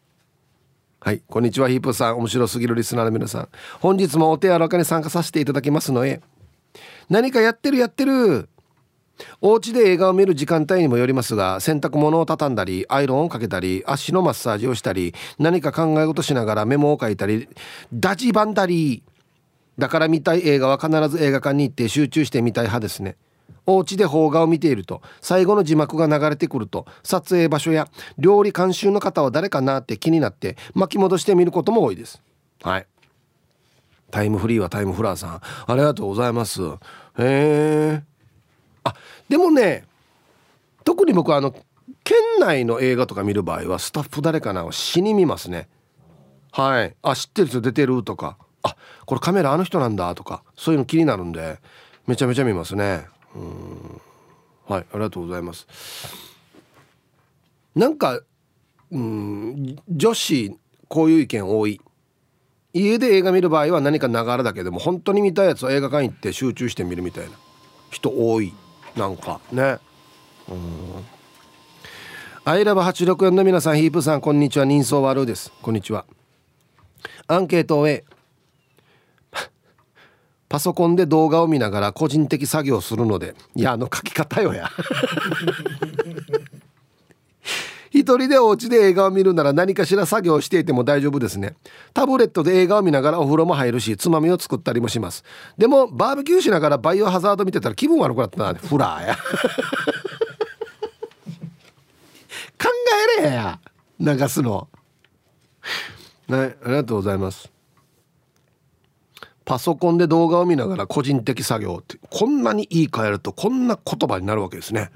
[1.00, 2.18] はいこんにちはヒープさん。
[2.18, 3.48] 面白すぎるリスナーの皆さん。
[3.80, 6.20] 本日もお手柔らかに参加させていただきますので
[7.08, 8.48] 何かやってるやってる。
[9.40, 17.48] お家で映画を見る時間帯にもよりますが洗濯物を畳んだりアイロンをかけたり足のマッサージをしたり何か考え事しながらメモを書いたり
[17.92, 19.02] ダジバンダリー。
[19.78, 23.16] だから見たい映画は必ず映画館に行って集中して見たい派ですね。
[23.64, 32.20] お家で邦画を見ていると最後の字幕が流れてくると撮影場所や料理監修の方は誰かなって気になって巻き戻してみることも多いです。
[32.62, 32.86] はい。
[34.10, 35.40] タイムフリーはタイムフラーさん。
[35.66, 36.62] ありがとうございます。
[36.62, 36.72] へ
[37.18, 38.02] え
[38.84, 38.94] あ
[39.28, 39.84] でもね
[40.84, 41.54] 特に僕あの
[42.04, 45.68] 県内の映画とか見る場合はスタッフ誰かなを死に見ますね。
[46.52, 46.96] はい。
[47.02, 48.38] あ知ってる人出てるとか。
[48.62, 48.76] あ
[49.06, 50.42] これカメラあの人なんだとか。
[50.56, 51.58] そういうの気になるんで
[52.06, 53.06] めちゃめちゃ見ますね。
[53.34, 54.00] うん。
[54.66, 55.66] はいありがとうございます。
[57.74, 58.20] なんか
[58.90, 60.56] うん女子
[60.88, 61.80] こういう意見多い。
[62.72, 67.32] 家で映画見る場合は何かながらだけでも本当に見たいやつは映画館行って集中して見るみたいな
[67.90, 68.52] 人多い。
[68.98, 69.78] なんかね。
[70.48, 71.06] うん。
[72.44, 74.64] アイラブ864の皆さんヒープさんこんにちは。
[74.64, 75.52] 人相悪です。
[75.62, 76.04] こんにちは。
[77.28, 78.04] アンケートを A
[80.48, 84.68] パソコンで動画を見ながら個人的作業するのでいやあの書き方よや。
[87.98, 91.56] 一人でお家で映画を見るなら何かしら作業していても大丈夫ですね。
[91.92, 95.24] タブレットで映画を見ながらお風呂も入るしつまみを作ったりもします。
[95.56, 99.16] でもバーベキューしながらバイオハザード見てたら気分悪くなったなフラーや。
[102.56, 102.68] 考
[103.18, 103.58] えれや。
[103.98, 104.68] 流すの。
[106.28, 107.50] はいありがとうございます。
[109.44, 114.90] パソコンで動画を見ながら個人的作業ってこんなに言い換えるとこんな言葉になるわけですね。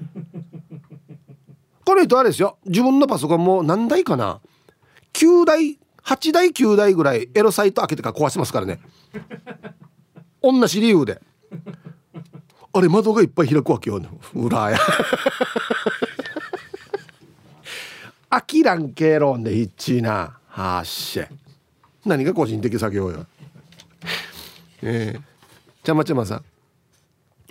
[1.85, 2.57] この人あれですよ。
[2.65, 4.39] 自分のパソコンも何台かな。
[5.13, 8.79] 9台8台9台ぐらいエロサイト開けてから壊してますからね。
[10.41, 11.21] 同じ理由で。
[12.73, 14.01] あれ窓がいっぱい開くわけよ。
[14.33, 14.79] 裏や。
[18.29, 20.39] あきらんけろんでいっちいな。
[20.47, 21.27] はっしゃ。
[22.05, 23.25] 何が個人的作業よ。
[24.81, 25.21] えー、
[25.85, 26.43] ちゃまちゃまさん。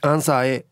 [0.03, 0.67] アンサー A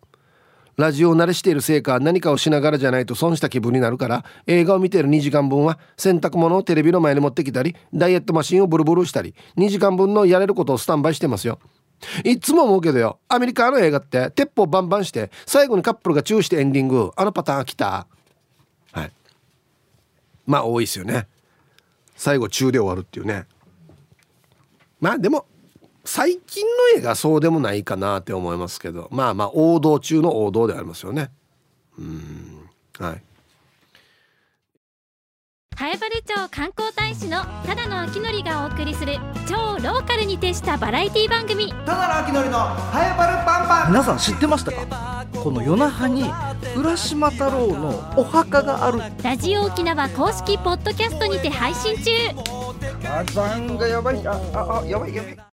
[0.80, 11.58] ラジオ慣れしているせいか何かをしながらじゃないと損した気分になるから映画を見てる2時間分は洗濯物をテレビの前に持ってきたりダイエットマシンをブルブルしたり2時間分のやれることをスタンバイしてますよ。
[12.24, 13.18] いつも思うけどよ。
[13.28, 17.10] アメリカの映画って鉄砲バンバンして最後にカップルがチューしてエンディング。
[17.14, 18.06] あのパターン来た。
[18.92, 19.12] はい。
[20.46, 21.28] まあ多いですよね。
[22.16, 23.44] 最後中で終わるっていうね。
[24.98, 25.46] まあでも
[26.04, 31.30] 最近の映画そうでもないかなって思いますけどまあまあ王道中の王道でありますよね。
[31.98, 32.68] うん。
[32.98, 33.22] はい。
[35.78, 41.70] 南風原町観光大使のただの秋のがお送りする超ローカルに徹したバラエティ番組。
[41.70, 43.88] ただの秋のりの早原パンパン。
[43.88, 45.26] 皆さん知ってましたか？
[45.42, 46.24] この夜那覇に
[46.76, 49.00] 浦島太郎のお墓がある。
[49.22, 52.10] ラジオ沖縄公式ポッドキャストにて配信中。
[53.02, 54.26] 火山がやばい。
[54.26, 55.49] あああやばいやばい